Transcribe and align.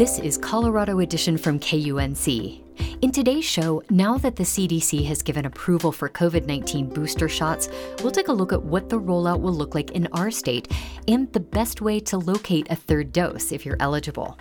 This 0.00 0.18
is 0.18 0.38
Colorado 0.38 1.00
Edition 1.00 1.36
from 1.36 1.60
KUNC. 1.60 2.62
In 3.02 3.12
today's 3.12 3.44
show, 3.44 3.82
now 3.90 4.16
that 4.16 4.34
the 4.34 4.44
CDC 4.44 5.04
has 5.04 5.20
given 5.20 5.44
approval 5.44 5.92
for 5.92 6.08
COVID 6.08 6.46
19 6.46 6.88
booster 6.88 7.28
shots, 7.28 7.68
we'll 8.02 8.10
take 8.10 8.28
a 8.28 8.32
look 8.32 8.50
at 8.50 8.62
what 8.62 8.88
the 8.88 8.98
rollout 8.98 9.42
will 9.42 9.52
look 9.52 9.74
like 9.74 9.90
in 9.90 10.08
our 10.12 10.30
state 10.30 10.72
and 11.06 11.30
the 11.34 11.40
best 11.40 11.82
way 11.82 12.00
to 12.00 12.16
locate 12.16 12.66
a 12.70 12.76
third 12.76 13.12
dose 13.12 13.52
if 13.52 13.66
you're 13.66 13.76
eligible. 13.78 14.38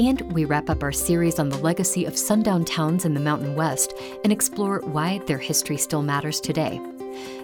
And 0.00 0.20
we 0.32 0.46
wrap 0.46 0.68
up 0.68 0.82
our 0.82 0.90
series 0.90 1.38
on 1.38 1.48
the 1.48 1.58
legacy 1.58 2.04
of 2.04 2.18
sundown 2.18 2.64
towns 2.64 3.04
in 3.04 3.14
the 3.14 3.20
Mountain 3.20 3.54
West 3.54 3.94
and 4.24 4.32
explore 4.32 4.80
why 4.80 5.18
their 5.28 5.38
history 5.38 5.76
still 5.76 6.02
matters 6.02 6.40
today. 6.40 6.80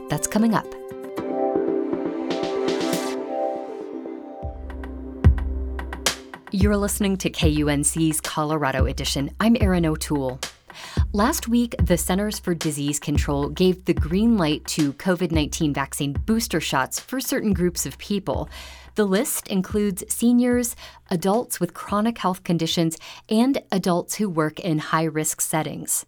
That's 0.09 0.27
coming 0.27 0.55
up. 0.55 0.67
You're 6.61 6.77
listening 6.77 7.19
to 7.19 7.31
KUNC's 7.31 8.21
Colorado 8.21 8.87
Edition. 8.87 9.31
I'm 9.39 9.57
Erin 9.61 9.87
O'Toole. 9.87 10.41
Last 11.13 11.47
week, 11.47 11.77
the 11.81 11.97
Centers 11.97 12.41
for 12.41 12.53
Disease 12.53 12.99
Control 12.99 13.49
gave 13.49 13.85
the 13.85 13.95
green 13.95 14.37
light 14.37 14.65
to 14.71 14.93
COVID 14.95 15.31
19 15.31 15.73
vaccine 15.73 16.15
booster 16.15 16.61
shots 16.61 16.99
for 16.99 17.21
certain 17.21 17.53
groups 17.53 17.87
of 17.87 17.97
people. 17.99 18.49
The 18.97 19.05
list 19.05 19.47
includes 19.47 20.03
seniors, 20.09 20.75
adults 21.13 21.61
with 21.61 21.75
chronic 21.75 22.19
health 22.19 22.43
conditions, 22.43 22.99
and 23.29 23.63
adults 23.71 24.17
who 24.17 24.29
work 24.29 24.59
in 24.59 24.79
high 24.79 25.05
risk 25.05 25.41
settings. 25.41 26.07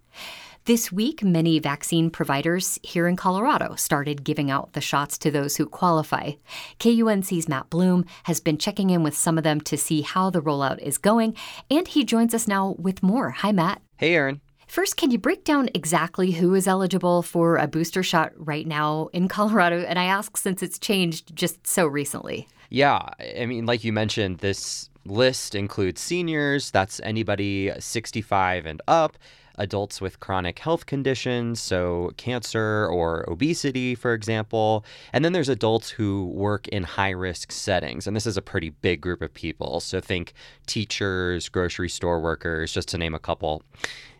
This 0.66 0.92
week, 0.92 1.24
many 1.24 1.58
vaccine 1.58 2.10
providers 2.10 2.78
here 2.82 3.08
in 3.08 3.16
Colorado 3.16 3.76
started 3.76 4.24
giving 4.24 4.50
out 4.50 4.74
the 4.74 4.82
shots 4.82 5.16
to 5.18 5.30
those 5.30 5.56
who 5.56 5.64
qualify. 5.64 6.32
KUNC's 6.78 7.48
Matt 7.48 7.70
Bloom 7.70 8.04
has 8.24 8.40
been 8.40 8.58
checking 8.58 8.90
in 8.90 9.02
with 9.02 9.16
some 9.16 9.38
of 9.38 9.42
them 9.42 9.62
to 9.62 9.78
see 9.78 10.02
how 10.02 10.28
the 10.28 10.42
rollout 10.42 10.78
is 10.80 10.98
going, 10.98 11.34
and 11.70 11.88
he 11.88 12.04
joins 12.04 12.34
us 12.34 12.46
now 12.46 12.76
with 12.78 13.02
more. 13.02 13.30
Hi, 13.30 13.52
Matt. 13.52 13.80
Hey, 13.96 14.14
Erin. 14.14 14.42
First, 14.66 14.98
can 14.98 15.10
you 15.10 15.18
break 15.18 15.44
down 15.44 15.70
exactly 15.74 16.32
who 16.32 16.54
is 16.54 16.68
eligible 16.68 17.22
for 17.22 17.56
a 17.56 17.66
booster 17.66 18.02
shot 18.02 18.32
right 18.36 18.66
now 18.66 19.08
in 19.14 19.28
Colorado? 19.28 19.80
And 19.80 19.98
I 19.98 20.04
ask 20.04 20.36
since 20.36 20.62
it's 20.62 20.78
changed 20.78 21.34
just 21.34 21.66
so 21.66 21.86
recently. 21.86 22.46
Yeah, 22.68 23.08
I 23.40 23.46
mean, 23.46 23.64
like 23.64 23.82
you 23.82 23.94
mentioned, 23.94 24.38
this 24.38 24.90
list 25.06 25.54
includes 25.54 26.02
seniors, 26.02 26.70
that's 26.70 27.00
anybody 27.00 27.72
65 27.78 28.66
and 28.66 28.82
up 28.86 29.16
adults 29.60 30.00
with 30.00 30.18
chronic 30.20 30.58
health 30.58 30.86
conditions, 30.86 31.60
so 31.60 32.10
cancer 32.16 32.88
or 32.90 33.28
obesity, 33.28 33.94
for 33.94 34.14
example. 34.14 34.84
And 35.12 35.24
then 35.24 35.32
there's 35.32 35.48
adults 35.48 35.90
who 35.90 36.26
work 36.26 36.66
in 36.68 36.82
high 36.82 37.10
risk 37.10 37.52
settings. 37.52 38.06
And 38.06 38.16
this 38.16 38.26
is 38.26 38.36
a 38.36 38.42
pretty 38.42 38.70
big 38.70 39.00
group 39.00 39.22
of 39.22 39.32
people. 39.32 39.80
So 39.80 40.00
think 40.00 40.32
teachers, 40.66 41.48
grocery 41.48 41.88
store 41.88 42.20
workers, 42.20 42.72
just 42.72 42.88
to 42.88 42.98
name 42.98 43.14
a 43.14 43.18
couple. 43.18 43.62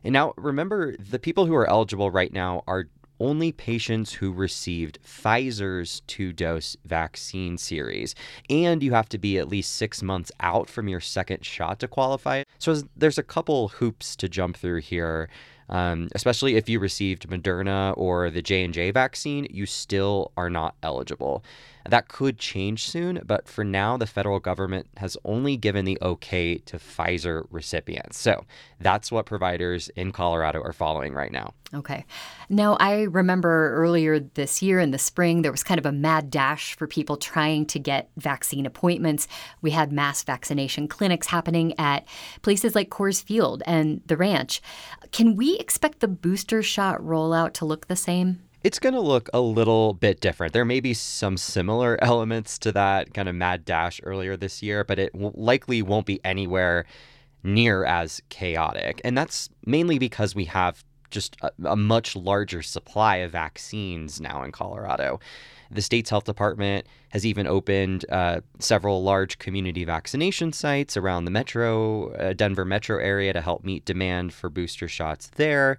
And 0.04 0.12
now 0.12 0.34
remember, 0.36 0.96
the 0.96 1.18
people 1.18 1.46
who 1.46 1.54
are 1.54 1.68
eligible 1.68 2.10
right 2.10 2.32
now 2.32 2.62
are 2.66 2.86
only 3.20 3.52
patients 3.52 4.14
who 4.14 4.32
received 4.32 4.98
Pfizer's 5.04 6.00
two 6.06 6.32
dose 6.32 6.76
vaccine 6.84 7.58
series. 7.58 8.14
And 8.48 8.82
you 8.82 8.92
have 8.92 9.08
to 9.10 9.18
be 9.18 9.38
at 9.38 9.48
least 9.48 9.76
six 9.76 10.02
months 10.02 10.32
out 10.40 10.68
from 10.68 10.88
your 10.88 11.00
second 11.00 11.44
shot 11.44 11.78
to 11.80 11.88
qualify. 11.88 12.42
So 12.58 12.82
there's 12.96 13.18
a 13.18 13.22
couple 13.22 13.68
hoops 13.68 14.16
to 14.16 14.28
jump 14.28 14.56
through 14.56 14.80
here. 14.80 15.28
Um, 15.68 16.08
especially 16.16 16.56
if 16.56 16.68
you 16.68 16.80
received 16.80 17.28
Moderna 17.28 17.94
or 17.96 18.28
the 18.28 18.42
J 18.42 18.64
and 18.64 18.74
J 18.74 18.90
vaccine, 18.90 19.46
you 19.50 19.66
still 19.66 20.32
are 20.36 20.50
not 20.50 20.74
eligible. 20.82 21.44
That 21.88 22.08
could 22.08 22.38
change 22.38 22.88
soon, 22.88 23.22
but 23.24 23.48
for 23.48 23.64
now, 23.64 23.96
the 23.96 24.06
federal 24.06 24.40
government 24.40 24.88
has 24.96 25.16
only 25.24 25.56
given 25.56 25.84
the 25.84 25.98
okay 26.02 26.58
to 26.58 26.76
Pfizer 26.76 27.46
recipients. 27.50 28.18
So 28.18 28.44
that's 28.80 29.10
what 29.10 29.26
providers 29.26 29.88
in 29.96 30.12
Colorado 30.12 30.62
are 30.62 30.72
following 30.72 31.14
right 31.14 31.32
now. 31.32 31.54
Okay. 31.72 32.04
Now, 32.48 32.76
I 32.80 33.02
remember 33.02 33.74
earlier 33.74 34.18
this 34.18 34.60
year 34.60 34.80
in 34.80 34.90
the 34.90 34.98
spring, 34.98 35.42
there 35.42 35.52
was 35.52 35.62
kind 35.62 35.78
of 35.78 35.86
a 35.86 35.92
mad 35.92 36.28
dash 36.28 36.74
for 36.76 36.88
people 36.88 37.16
trying 37.16 37.64
to 37.66 37.78
get 37.78 38.10
vaccine 38.16 38.66
appointments. 38.66 39.28
We 39.62 39.70
had 39.70 39.92
mass 39.92 40.24
vaccination 40.24 40.88
clinics 40.88 41.28
happening 41.28 41.78
at 41.78 42.06
places 42.42 42.74
like 42.74 42.90
Coors 42.90 43.22
Field 43.22 43.62
and 43.66 44.02
the 44.06 44.16
ranch. 44.16 44.60
Can 45.12 45.36
we 45.36 45.56
expect 45.58 46.00
the 46.00 46.08
booster 46.08 46.62
shot 46.62 47.00
rollout 47.00 47.52
to 47.54 47.64
look 47.64 47.86
the 47.86 47.96
same? 47.96 48.42
It's 48.62 48.78
going 48.78 48.94
to 48.94 49.00
look 49.00 49.30
a 49.32 49.40
little 49.40 49.94
bit 49.94 50.20
different. 50.20 50.52
There 50.52 50.66
may 50.66 50.80
be 50.80 50.92
some 50.92 51.36
similar 51.36 51.98
elements 52.02 52.58
to 52.60 52.72
that 52.72 53.14
kind 53.14 53.28
of 53.28 53.34
mad 53.34 53.64
dash 53.64 54.00
earlier 54.02 54.36
this 54.36 54.62
year, 54.62 54.84
but 54.84 54.98
it 54.98 55.12
w- 55.12 55.32
likely 55.34 55.80
won't 55.80 56.06
be 56.06 56.20
anywhere 56.24 56.84
near 57.42 57.84
as 57.84 58.20
chaotic. 58.28 59.00
And 59.02 59.16
that's 59.16 59.48
mainly 59.64 59.98
because 59.98 60.34
we 60.34 60.44
have 60.46 60.84
just 61.10 61.36
a, 61.40 61.50
a 61.64 61.76
much 61.76 62.14
larger 62.14 62.62
supply 62.62 63.16
of 63.16 63.32
vaccines 63.32 64.20
now 64.20 64.42
in 64.42 64.52
Colorado. 64.52 65.20
The 65.70 65.82
state's 65.82 66.10
health 66.10 66.24
department 66.24 66.86
has 67.10 67.24
even 67.24 67.46
opened 67.46 68.04
uh, 68.10 68.40
several 68.58 69.02
large 69.02 69.38
community 69.38 69.84
vaccination 69.84 70.52
sites 70.52 70.96
around 70.96 71.24
the 71.24 71.30
metro, 71.30 72.10
uh, 72.12 72.32
Denver 72.34 72.64
metro 72.64 72.98
area 72.98 73.32
to 73.32 73.40
help 73.40 73.64
meet 73.64 73.84
demand 73.84 74.32
for 74.32 74.50
booster 74.50 74.88
shots 74.88 75.30
there. 75.36 75.78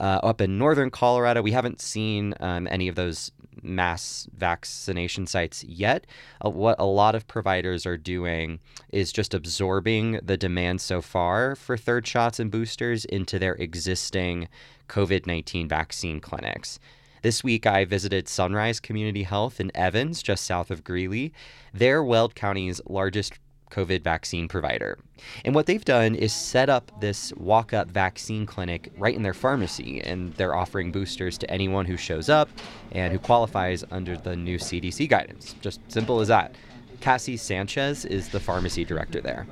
Uh, 0.00 0.18
up 0.22 0.40
in 0.40 0.56
northern 0.56 0.90
Colorado, 0.90 1.42
we 1.42 1.52
haven't 1.52 1.80
seen 1.80 2.34
um, 2.40 2.66
any 2.70 2.88
of 2.88 2.94
those 2.94 3.30
mass 3.62 4.26
vaccination 4.34 5.26
sites 5.26 5.62
yet. 5.64 6.06
Uh, 6.42 6.48
what 6.48 6.76
a 6.78 6.86
lot 6.86 7.14
of 7.14 7.26
providers 7.26 7.84
are 7.84 7.98
doing 7.98 8.58
is 8.90 9.12
just 9.12 9.34
absorbing 9.34 10.18
the 10.22 10.38
demand 10.38 10.80
so 10.80 11.02
far 11.02 11.54
for 11.54 11.76
third 11.76 12.06
shots 12.06 12.40
and 12.40 12.50
boosters 12.50 13.04
into 13.04 13.38
their 13.38 13.54
existing 13.56 14.48
COVID 14.88 15.26
19 15.26 15.68
vaccine 15.68 16.18
clinics. 16.18 16.80
This 17.22 17.44
week, 17.44 17.66
I 17.66 17.84
visited 17.84 18.26
Sunrise 18.26 18.80
Community 18.80 19.24
Health 19.24 19.60
in 19.60 19.70
Evans, 19.74 20.22
just 20.22 20.46
south 20.46 20.70
of 20.70 20.82
Greeley. 20.82 21.34
They're 21.74 22.02
Weld 22.02 22.34
County's 22.34 22.80
largest 22.86 23.34
COVID 23.70 24.02
vaccine 24.02 24.48
provider. 24.48 24.98
And 25.44 25.54
what 25.54 25.66
they've 25.66 25.84
done 25.84 26.14
is 26.14 26.32
set 26.32 26.68
up 26.68 26.90
this 27.00 27.32
walk 27.34 27.72
up 27.72 27.90
vaccine 27.90 28.46
clinic 28.46 28.92
right 28.96 29.14
in 29.14 29.22
their 29.22 29.34
pharmacy, 29.34 30.00
and 30.00 30.32
they're 30.34 30.54
offering 30.54 30.92
boosters 30.92 31.38
to 31.38 31.50
anyone 31.50 31.86
who 31.86 31.96
shows 31.96 32.28
up 32.28 32.48
and 32.92 33.12
who 33.12 33.18
qualifies 33.18 33.84
under 33.90 34.16
the 34.16 34.36
new 34.36 34.58
CDC 34.58 35.08
guidance. 35.08 35.54
Just 35.60 35.80
simple 35.90 36.20
as 36.20 36.28
that. 36.28 36.54
Cassie 37.00 37.36
Sanchez 37.36 38.04
is 38.04 38.28
the 38.28 38.40
pharmacy 38.40 38.84
director 38.84 39.20
there. 39.20 39.46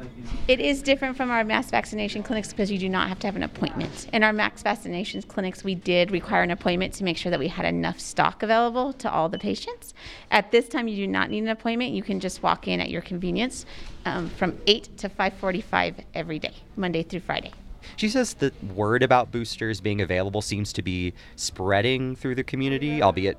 It 0.46 0.60
is 0.60 0.82
different 0.82 1.16
from 1.16 1.30
our 1.30 1.44
mass 1.44 1.70
vaccination 1.70 2.22
clinics 2.22 2.50
because 2.52 2.70
you 2.70 2.78
do 2.78 2.88
not 2.88 3.08
have 3.08 3.18
to 3.20 3.26
have 3.26 3.36
an 3.36 3.42
appointment. 3.42 4.08
In 4.12 4.22
our 4.22 4.32
mass 4.32 4.62
vaccination 4.62 5.22
clinics, 5.22 5.64
we 5.64 5.74
did 5.74 6.10
require 6.10 6.42
an 6.42 6.50
appointment 6.50 6.94
to 6.94 7.04
make 7.04 7.16
sure 7.16 7.30
that 7.30 7.38
we 7.38 7.48
had 7.48 7.64
enough 7.64 7.98
stock 7.98 8.42
available 8.42 8.92
to 8.94 9.10
all 9.10 9.28
the 9.28 9.38
patients. 9.38 9.94
At 10.30 10.50
this 10.50 10.68
time, 10.68 10.88
you 10.88 10.96
do 10.96 11.06
not 11.06 11.30
need 11.30 11.42
an 11.42 11.48
appointment. 11.48 11.92
You 11.92 12.02
can 12.02 12.20
just 12.20 12.42
walk 12.42 12.68
in 12.68 12.80
at 12.80 12.90
your 12.90 13.02
convenience 13.02 13.64
um, 14.04 14.28
from 14.28 14.58
8 14.66 14.96
to 14.98 15.08
5:45 15.08 16.04
every 16.14 16.38
day, 16.38 16.54
Monday 16.76 17.02
through 17.02 17.20
Friday. 17.20 17.52
She 17.96 18.08
says 18.08 18.34
the 18.34 18.52
word 18.74 19.02
about 19.02 19.32
boosters 19.32 19.80
being 19.80 20.00
available 20.00 20.42
seems 20.42 20.72
to 20.74 20.82
be 20.82 21.14
spreading 21.36 22.16
through 22.16 22.34
the 22.34 22.44
community, 22.44 23.02
albeit 23.02 23.38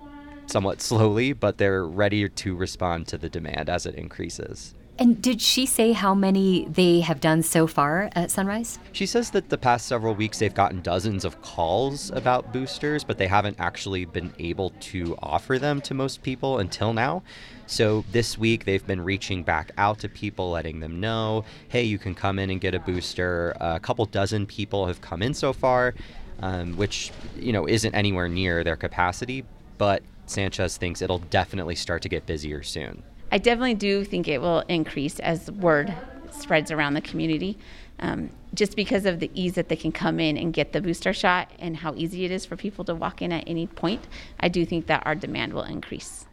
somewhat 0.50 0.82
slowly, 0.82 1.34
but 1.34 1.58
they're 1.58 1.86
ready 1.86 2.28
to 2.28 2.56
respond 2.56 3.08
to 3.08 3.18
the 3.18 3.30
demand 3.30 3.70
as 3.70 3.86
it 3.86 3.96
increases. 3.96 4.74
And 5.00 5.22
did 5.22 5.42
she 5.42 5.66
say 5.66 5.94
how 5.94 6.14
many 6.14 6.66
they 6.66 7.00
have 7.00 7.22
done 7.22 7.42
so 7.42 7.68
far 7.68 8.10
at 8.16 8.32
Sunrise? 8.32 8.80
She 8.92 9.06
says 9.06 9.32
that 9.32 9.48
the 9.48 9.58
past 9.58 9.88
several 9.88 10.14
weeks 10.14 10.40
they've 10.40 10.54
gotten 10.54 10.82
dozens 10.82 11.24
of 11.24 11.42
calls 11.42 12.12
about 12.12 12.52
boosters, 12.52 13.06
but 13.06 13.18
they 13.18 13.28
haven't 13.28 13.56
actually 13.62 14.04
been 14.04 14.34
able 14.40 14.72
to 14.82 15.18
offer 15.24 15.58
them 15.58 15.80
to 15.82 15.94
most 15.94 16.22
people 16.22 16.60
until 16.60 16.92
now. 16.92 17.24
So 17.66 18.04
this 18.12 18.38
week 18.38 18.66
they've 18.66 18.86
been 18.86 19.00
reaching 19.00 19.42
back 19.42 19.72
out 19.78 20.00
to 20.00 20.10
people, 20.10 20.52
letting 20.52 20.82
them 20.82 21.00
know, 21.00 21.46
hey, 21.70 21.84
you 21.84 21.98
can 21.98 22.14
come 22.14 22.38
in 22.38 22.50
and 22.50 22.60
get 22.60 22.76
a 22.76 22.80
booster. 22.80 23.56
a 23.62 23.80
couple 23.80 24.04
dozen 24.04 24.46
people 24.46 24.86
have 24.88 25.00
come 25.00 25.22
in 25.22 25.34
so 25.34 25.54
far, 25.54 25.96
um, 26.42 26.76
which 26.76 27.12
you 27.38 27.54
know 27.54 27.66
isn't 27.70 27.96
anywhere 27.96 28.28
near 28.28 28.66
their 28.66 28.76
capacity, 28.76 29.46
but 29.78 30.04
Sanchez 30.30 30.78
thinks 30.78 31.02
it'll 31.02 31.20
definitely 31.20 31.76
start 31.76 32.02
to 32.04 32.10
get 32.10 32.26
busier 32.26 32.64
soon. 32.64 33.04
I 33.32 33.38
definitely 33.38 33.76
do 33.76 34.04
think 34.04 34.28
it 34.28 34.42
will 34.42 34.62
increase 34.62 35.20
as 35.20 35.52
word 35.52 35.94
spreads 36.32 36.72
around 36.72 36.94
the 36.94 37.02
community. 37.02 37.58
Um, 38.00 38.30
just 38.54 38.76
because 38.76 39.06
of 39.06 39.20
the 39.20 39.30
ease 39.34 39.54
that 39.54 39.70
they 39.70 39.76
can 39.76 39.92
come 39.92 40.20
in 40.20 40.38
and 40.38 40.54
get 40.54 40.72
the 40.72 40.82
booster 40.82 41.14
shot 41.14 41.52
and 41.60 41.78
how 41.78 41.94
easy 41.96 42.26
it 42.26 42.32
is 42.32 42.46
for 42.46 42.56
people 42.56 42.86
to 42.86 42.96
walk 42.96 43.22
in 43.22 43.32
at 43.32 43.44
any 43.46 43.68
point, 43.68 44.08
I 44.40 44.48
do 44.48 44.66
think 44.66 44.88
that 44.88 45.04
our 45.06 45.16
demand 45.16 45.54
will 45.54 45.64
increase. 45.64 46.26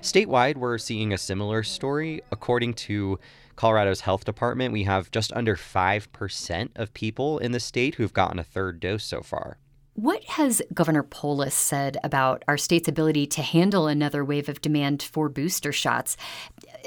Statewide, 0.00 0.56
we're 0.56 0.78
seeing 0.78 1.12
a 1.12 1.18
similar 1.18 1.62
story. 1.62 2.20
According 2.30 2.74
to 2.74 3.18
Colorado's 3.56 4.00
health 4.00 4.24
department, 4.24 4.72
we 4.72 4.84
have 4.84 5.10
just 5.10 5.32
under 5.32 5.56
5% 5.56 6.70
of 6.74 6.94
people 6.94 7.38
in 7.38 7.52
the 7.52 7.60
state 7.60 7.94
who've 7.96 8.12
gotten 8.12 8.38
a 8.38 8.44
third 8.44 8.80
dose 8.80 9.04
so 9.04 9.22
far. 9.22 9.58
What 9.94 10.24
has 10.24 10.62
Governor 10.72 11.02
Polis 11.02 11.54
said 11.54 11.98
about 12.02 12.44
our 12.48 12.56
state's 12.56 12.88
ability 12.88 13.26
to 13.26 13.42
handle 13.42 13.86
another 13.86 14.24
wave 14.24 14.48
of 14.48 14.62
demand 14.62 15.02
for 15.02 15.28
booster 15.28 15.70
shots, 15.70 16.16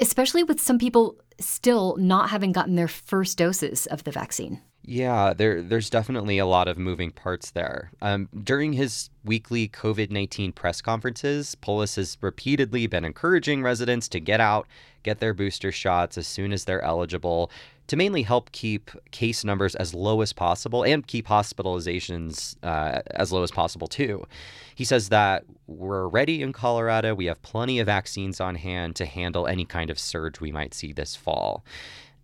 especially 0.00 0.42
with 0.42 0.60
some 0.60 0.78
people 0.78 1.16
still 1.38 1.96
not 1.98 2.30
having 2.30 2.50
gotten 2.50 2.74
their 2.74 2.88
first 2.88 3.38
doses 3.38 3.86
of 3.86 4.02
the 4.04 4.10
vaccine. 4.10 4.60
Yeah, 4.88 5.34
there, 5.34 5.62
there's 5.62 5.90
definitely 5.90 6.38
a 6.38 6.46
lot 6.46 6.68
of 6.68 6.78
moving 6.78 7.10
parts 7.10 7.50
there. 7.50 7.90
Um, 8.00 8.28
during 8.44 8.72
his 8.72 9.10
weekly 9.24 9.68
COVID 9.68 10.10
19 10.10 10.52
press 10.52 10.80
conferences, 10.80 11.56
Polis 11.56 11.96
has 11.96 12.16
repeatedly 12.20 12.86
been 12.86 13.04
encouraging 13.04 13.62
residents 13.62 14.08
to 14.08 14.20
get 14.20 14.40
out, 14.40 14.68
get 15.02 15.18
their 15.18 15.34
booster 15.34 15.72
shots 15.72 16.16
as 16.16 16.28
soon 16.28 16.52
as 16.52 16.64
they're 16.64 16.82
eligible 16.82 17.50
to 17.86 17.96
mainly 17.96 18.22
help 18.22 18.52
keep 18.52 18.90
case 19.10 19.44
numbers 19.44 19.74
as 19.76 19.94
low 19.94 20.20
as 20.20 20.32
possible 20.32 20.82
and 20.82 21.06
keep 21.06 21.26
hospitalizations 21.26 22.56
uh, 22.62 23.02
as 23.12 23.32
low 23.32 23.42
as 23.42 23.50
possible, 23.50 23.86
too. 23.86 24.26
He 24.74 24.84
says 24.84 25.08
that 25.10 25.44
we're 25.66 26.08
ready 26.08 26.42
in 26.42 26.52
Colorado. 26.52 27.14
We 27.14 27.26
have 27.26 27.40
plenty 27.42 27.78
of 27.78 27.86
vaccines 27.86 28.40
on 28.40 28.56
hand 28.56 28.96
to 28.96 29.06
handle 29.06 29.46
any 29.46 29.64
kind 29.64 29.90
of 29.90 29.98
surge 29.98 30.40
we 30.40 30.52
might 30.52 30.74
see 30.74 30.92
this 30.92 31.16
fall. 31.16 31.64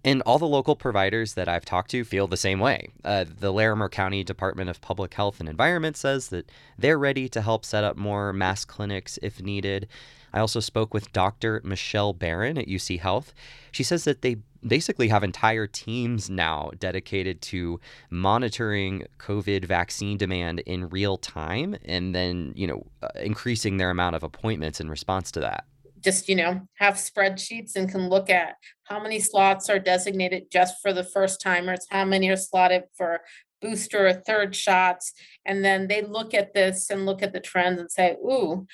And 0.05 0.20
all 0.23 0.38
the 0.38 0.47
local 0.47 0.75
providers 0.75 1.35
that 1.35 1.49
I've 1.49 1.64
talked 1.64 1.93
to 1.93 2.05
feel 2.05 2.26
the 2.26 2.37
same 2.37 2.59
way. 2.59 2.88
Uh, 3.05 3.25
the 3.25 3.53
Larimer 3.53 3.88
County 3.88 4.25
Department 4.25 4.69
of 4.69 4.81
Public 4.81 5.14
Health 5.14 5.38
and 5.38 5.49
Environment 5.49 5.97
says 5.97 6.29
that 6.29 6.50
they're 6.76 6.99
ready 6.99 7.29
to 7.29 7.41
help 7.41 7.64
set 7.64 7.85
up 7.85 7.97
more 7.97 8.32
mass 8.32 8.64
clinics 8.64 9.19
if 9.23 9.41
needed. 9.41 9.87
I 10.32 10.41
also 10.41 10.61
spoke 10.61 10.93
with 10.93 11.12
Dr. 11.12 11.61
Michelle 11.62 12.12
Barron 12.12 12.59
at 12.59 12.67
UC 12.67 12.99
Health. 12.99 13.32
She 13.70 13.85
says 13.85 14.05
that 14.05 14.23
they 14.23 14.38
basically 14.67 15.09
have 15.09 15.25
entire 15.25 15.67
teams 15.67 16.31
now 16.31 16.70
dedicated 16.79 17.41
to 17.43 17.81
monitoring 18.11 19.06
COVID 19.19 19.64
vaccine 19.64 20.17
demand 20.17 20.61
in 20.61 20.88
real 20.88 21.17
time 21.17 21.76
and 21.85 22.14
then, 22.14 22.53
you 22.55 22.67
know, 22.67 22.87
uh, 23.03 23.09
increasing 23.20 23.76
their 23.76 23.91
amount 23.91 24.17
of 24.17 24.23
appointments 24.23 24.81
in 24.81 24.88
response 24.88 25.31
to 25.32 25.41
that. 25.41 25.64
Just 26.00 26.29
you 26.29 26.35
know 26.35 26.61
have 26.75 26.94
spreadsheets 26.94 27.76
and 27.76 27.88
can 27.88 28.09
look 28.09 28.29
at 28.29 28.56
how 28.85 29.00
many 29.00 29.20
slots 29.20 29.70
are 29.70 29.79
designated 29.79 30.50
just 30.50 30.82
for 30.82 30.93
the 30.93 31.05
first 31.05 31.41
timers 31.41 31.87
how 31.91 32.05
many 32.05 32.29
are 32.29 32.37
slotted 32.37 32.82
for 32.97 33.20
booster 33.61 34.09
or 34.09 34.12
third 34.12 34.56
shots 34.56 35.12
and 35.47 35.64
then 35.64 35.87
they 35.87 36.03
look 36.03 36.35
at 36.35 36.55
this 36.55 36.91
and 36.91 37.06
look 37.06 37.23
at 37.23 37.32
the 37.32 37.38
trends 37.38 37.81
and 37.81 37.88
say 37.88 38.17
ooh 38.29 38.67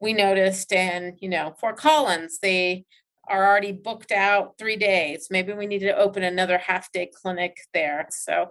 we 0.00 0.12
noticed 0.12 0.72
in 0.72 1.16
you 1.20 1.28
know 1.28 1.54
fort 1.60 1.76
collins 1.76 2.40
they 2.42 2.84
are 3.28 3.46
already 3.46 3.72
booked 3.72 4.12
out 4.12 4.58
three 4.58 4.76
days. 4.76 5.28
Maybe 5.30 5.52
we 5.52 5.66
need 5.66 5.80
to 5.80 5.96
open 5.96 6.22
another 6.22 6.58
half 6.58 6.90
day 6.92 7.10
clinic 7.14 7.56
there. 7.72 8.08
So 8.10 8.48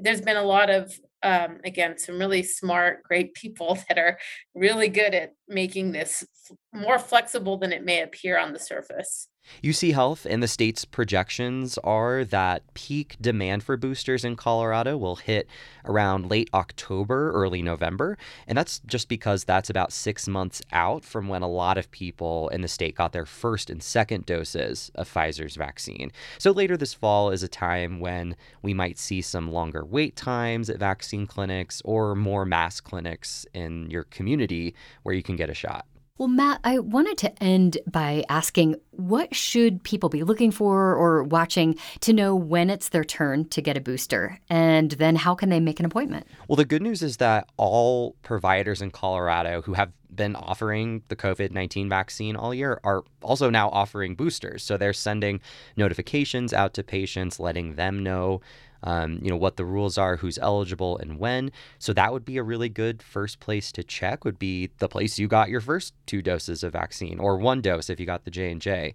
there's 0.00 0.20
been 0.20 0.36
a 0.36 0.42
lot 0.42 0.70
of 0.70 0.92
um, 1.22 1.58
again, 1.64 1.98
some 1.98 2.18
really 2.18 2.42
smart, 2.42 3.02
great 3.04 3.34
people 3.34 3.78
that 3.88 3.98
are 3.98 4.18
really 4.54 4.88
good 4.88 5.14
at 5.14 5.32
making 5.52 5.92
this 5.92 6.24
more 6.72 6.98
flexible 6.98 7.56
than 7.56 7.72
it 7.72 7.84
may 7.84 8.02
appear 8.02 8.38
on 8.38 8.52
the 8.52 8.58
surface. 8.58 9.28
UC 9.62 9.92
Health 9.92 10.26
and 10.28 10.42
the 10.42 10.48
state's 10.48 10.84
projections 10.84 11.78
are 11.78 12.24
that 12.24 12.62
peak 12.74 13.16
demand 13.20 13.62
for 13.62 13.76
boosters 13.76 14.24
in 14.24 14.36
Colorado 14.36 14.96
will 14.96 15.16
hit 15.16 15.48
around 15.84 16.30
late 16.30 16.48
October, 16.54 17.30
early 17.32 17.62
November. 17.62 18.16
And 18.46 18.56
that's 18.56 18.80
just 18.86 19.08
because 19.08 19.44
that's 19.44 19.70
about 19.70 19.92
six 19.92 20.28
months 20.28 20.62
out 20.72 21.04
from 21.04 21.28
when 21.28 21.42
a 21.42 21.48
lot 21.48 21.76
of 21.76 21.90
people 21.90 22.48
in 22.50 22.62
the 22.62 22.68
state 22.68 22.94
got 22.94 23.12
their 23.12 23.26
first 23.26 23.68
and 23.68 23.82
second 23.82 24.26
doses 24.26 24.90
of 24.94 25.12
Pfizer's 25.12 25.56
vaccine. 25.56 26.12
So 26.38 26.50
later 26.50 26.76
this 26.76 26.94
fall 26.94 27.30
is 27.30 27.42
a 27.42 27.48
time 27.48 28.00
when 28.00 28.36
we 28.62 28.74
might 28.74 28.98
see 28.98 29.22
some 29.22 29.52
longer 29.52 29.84
wait 29.84 30.16
times 30.16 30.70
at 30.70 30.78
vaccine 30.78 31.26
clinics 31.26 31.82
or 31.84 32.14
more 32.14 32.44
mass 32.44 32.80
clinics 32.80 33.46
in 33.54 33.90
your 33.90 34.04
community 34.04 34.74
where 35.02 35.14
you 35.14 35.22
can 35.22 35.36
get 35.36 35.41
a 35.50 35.54
shot. 35.54 35.86
Well, 36.18 36.28
Matt, 36.28 36.60
I 36.62 36.78
wanted 36.78 37.16
to 37.18 37.42
end 37.42 37.78
by 37.90 38.24
asking 38.28 38.76
what 38.90 39.34
should 39.34 39.82
people 39.82 40.08
be 40.08 40.22
looking 40.22 40.50
for 40.50 40.94
or 40.94 41.24
watching 41.24 41.76
to 42.00 42.12
know 42.12 42.36
when 42.36 42.70
it's 42.70 42.90
their 42.90 43.02
turn 43.02 43.48
to 43.48 43.62
get 43.62 43.76
a 43.76 43.80
booster? 43.80 44.38
And 44.50 44.92
then 44.92 45.16
how 45.16 45.34
can 45.34 45.48
they 45.48 45.58
make 45.58 45.80
an 45.80 45.86
appointment? 45.86 46.26
Well, 46.46 46.56
the 46.56 46.66
good 46.66 46.82
news 46.82 47.02
is 47.02 47.16
that 47.16 47.48
all 47.56 48.14
providers 48.22 48.82
in 48.82 48.90
Colorado 48.90 49.62
who 49.62 49.72
have 49.72 49.90
been 50.14 50.36
offering 50.36 51.02
the 51.08 51.16
COVID 51.16 51.50
19 51.50 51.88
vaccine 51.88 52.36
all 52.36 52.54
year 52.54 52.80
are 52.84 53.04
also 53.22 53.50
now 53.50 53.68
offering 53.70 54.14
boosters. 54.14 54.62
So 54.62 54.76
they're 54.76 54.92
sending 54.92 55.40
notifications 55.76 56.52
out 56.52 56.74
to 56.74 56.82
patients, 56.82 57.40
letting 57.40 57.74
them 57.76 58.02
know 58.02 58.40
um, 58.84 59.20
you 59.22 59.30
know 59.30 59.36
what 59.36 59.56
the 59.56 59.64
rules 59.64 59.96
are, 59.96 60.16
who's 60.16 60.38
eligible, 60.38 60.98
and 60.98 61.18
when. 61.18 61.52
So 61.78 61.92
that 61.92 62.12
would 62.12 62.24
be 62.24 62.36
a 62.36 62.42
really 62.42 62.68
good 62.68 63.02
first 63.02 63.40
place 63.40 63.70
to 63.72 63.84
check. 63.84 64.24
Would 64.24 64.38
be 64.38 64.70
the 64.78 64.88
place 64.88 65.18
you 65.18 65.28
got 65.28 65.48
your 65.48 65.60
first 65.60 65.94
two 66.06 66.22
doses 66.22 66.64
of 66.64 66.72
vaccine, 66.72 67.18
or 67.18 67.36
one 67.36 67.60
dose 67.60 67.88
if 67.90 68.00
you 68.00 68.06
got 68.06 68.24
the 68.24 68.30
J 68.30 68.50
and 68.50 68.60
J. 68.60 68.94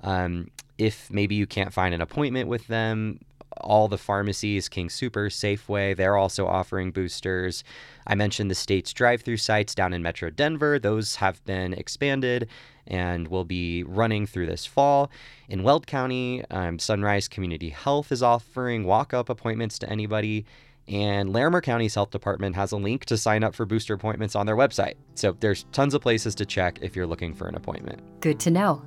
Um, 0.00 0.48
if 0.76 1.10
maybe 1.10 1.34
you 1.34 1.46
can't 1.46 1.72
find 1.72 1.94
an 1.94 2.00
appointment 2.00 2.48
with 2.48 2.66
them, 2.68 3.20
all 3.60 3.88
the 3.88 3.98
pharmacies, 3.98 4.68
King 4.68 4.88
Soopers, 4.88 5.34
Safeway, 5.34 5.96
they're 5.96 6.16
also 6.16 6.46
offering 6.46 6.90
boosters. 6.90 7.64
I 8.06 8.14
mentioned 8.14 8.50
the 8.50 8.54
state's 8.54 8.92
drive 8.92 9.22
through 9.22 9.36
sites 9.36 9.74
down 9.74 9.92
in 9.92 10.02
Metro 10.02 10.30
Denver. 10.30 10.78
Those 10.78 11.16
have 11.16 11.44
been 11.44 11.72
expanded 11.74 12.48
and 12.86 13.28
will 13.28 13.44
be 13.44 13.82
running 13.84 14.26
through 14.26 14.46
this 14.46 14.66
fall. 14.66 15.10
In 15.48 15.62
Weld 15.62 15.86
County, 15.86 16.44
um, 16.50 16.78
Sunrise 16.78 17.28
Community 17.28 17.68
Health 17.68 18.10
is 18.10 18.22
offering 18.22 18.84
walk 18.84 19.12
up 19.12 19.28
appointments 19.28 19.78
to 19.80 19.90
anybody. 19.90 20.46
And 20.88 21.34
Larimer 21.34 21.60
County's 21.60 21.94
health 21.94 22.10
department 22.10 22.56
has 22.56 22.72
a 22.72 22.76
link 22.76 23.04
to 23.06 23.18
sign 23.18 23.44
up 23.44 23.54
for 23.54 23.66
booster 23.66 23.92
appointments 23.92 24.34
on 24.34 24.46
their 24.46 24.56
website. 24.56 24.94
So 25.14 25.36
there's 25.38 25.64
tons 25.72 25.92
of 25.92 26.00
places 26.00 26.34
to 26.36 26.46
check 26.46 26.78
if 26.80 26.96
you're 26.96 27.06
looking 27.06 27.34
for 27.34 27.46
an 27.46 27.54
appointment. 27.54 28.00
Good 28.20 28.40
to 28.40 28.50
know. 28.50 28.82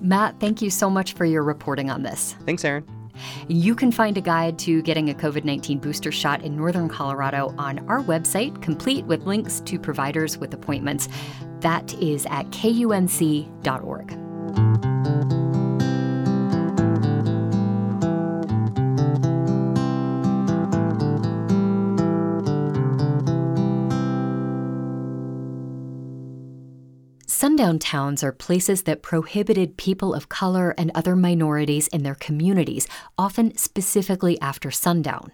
Matt, 0.00 0.40
thank 0.40 0.60
you 0.60 0.68
so 0.68 0.90
much 0.90 1.12
for 1.12 1.24
your 1.24 1.44
reporting 1.44 1.90
on 1.90 2.02
this. 2.02 2.34
Thanks, 2.44 2.64
Erin. 2.64 3.03
You 3.48 3.74
can 3.74 3.92
find 3.92 4.16
a 4.16 4.20
guide 4.20 4.58
to 4.60 4.82
getting 4.82 5.10
a 5.10 5.14
COVID 5.14 5.44
19 5.44 5.78
booster 5.78 6.12
shot 6.12 6.42
in 6.42 6.56
Northern 6.56 6.88
Colorado 6.88 7.54
on 7.58 7.86
our 7.88 8.02
website, 8.02 8.60
complete 8.62 9.04
with 9.04 9.24
links 9.26 9.60
to 9.60 9.78
providers 9.78 10.38
with 10.38 10.54
appointments. 10.54 11.08
That 11.60 11.94
is 11.94 12.26
at 12.26 12.46
kunc.org. 12.50 14.23
Sundown 27.44 27.78
towns 27.78 28.24
are 28.24 28.32
places 28.32 28.84
that 28.84 29.02
prohibited 29.02 29.76
people 29.76 30.14
of 30.14 30.30
color 30.30 30.74
and 30.78 30.90
other 30.94 31.14
minorities 31.14 31.88
in 31.88 32.02
their 32.02 32.14
communities, 32.14 32.88
often 33.18 33.54
specifically 33.58 34.40
after 34.40 34.70
sundown. 34.70 35.30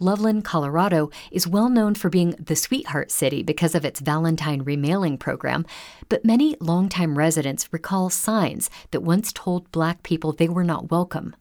Loveland, 0.00 0.44
Colorado 0.44 1.08
is 1.30 1.46
well 1.46 1.68
known 1.68 1.94
for 1.94 2.10
being 2.10 2.30
the 2.30 2.56
sweetheart 2.56 3.12
city 3.12 3.44
because 3.44 3.76
of 3.76 3.84
its 3.84 4.00
Valentine 4.00 4.64
remailing 4.64 5.16
program, 5.18 5.64
but 6.08 6.24
many 6.24 6.56
longtime 6.58 7.16
residents 7.16 7.72
recall 7.72 8.10
signs 8.10 8.68
that 8.90 9.04
once 9.04 9.32
told 9.32 9.70
black 9.70 10.02
people 10.02 10.32
they 10.32 10.48
were 10.48 10.64
not 10.64 10.90
welcome. 10.90 11.36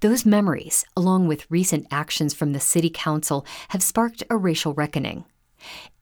Those 0.00 0.24
memories, 0.24 0.86
along 0.96 1.28
with 1.28 1.44
recent 1.50 1.86
actions 1.90 2.32
from 2.32 2.54
the 2.54 2.60
city 2.60 2.88
council, 2.88 3.44
have 3.68 3.82
sparked 3.82 4.22
a 4.30 4.38
racial 4.38 4.72
reckoning. 4.72 5.26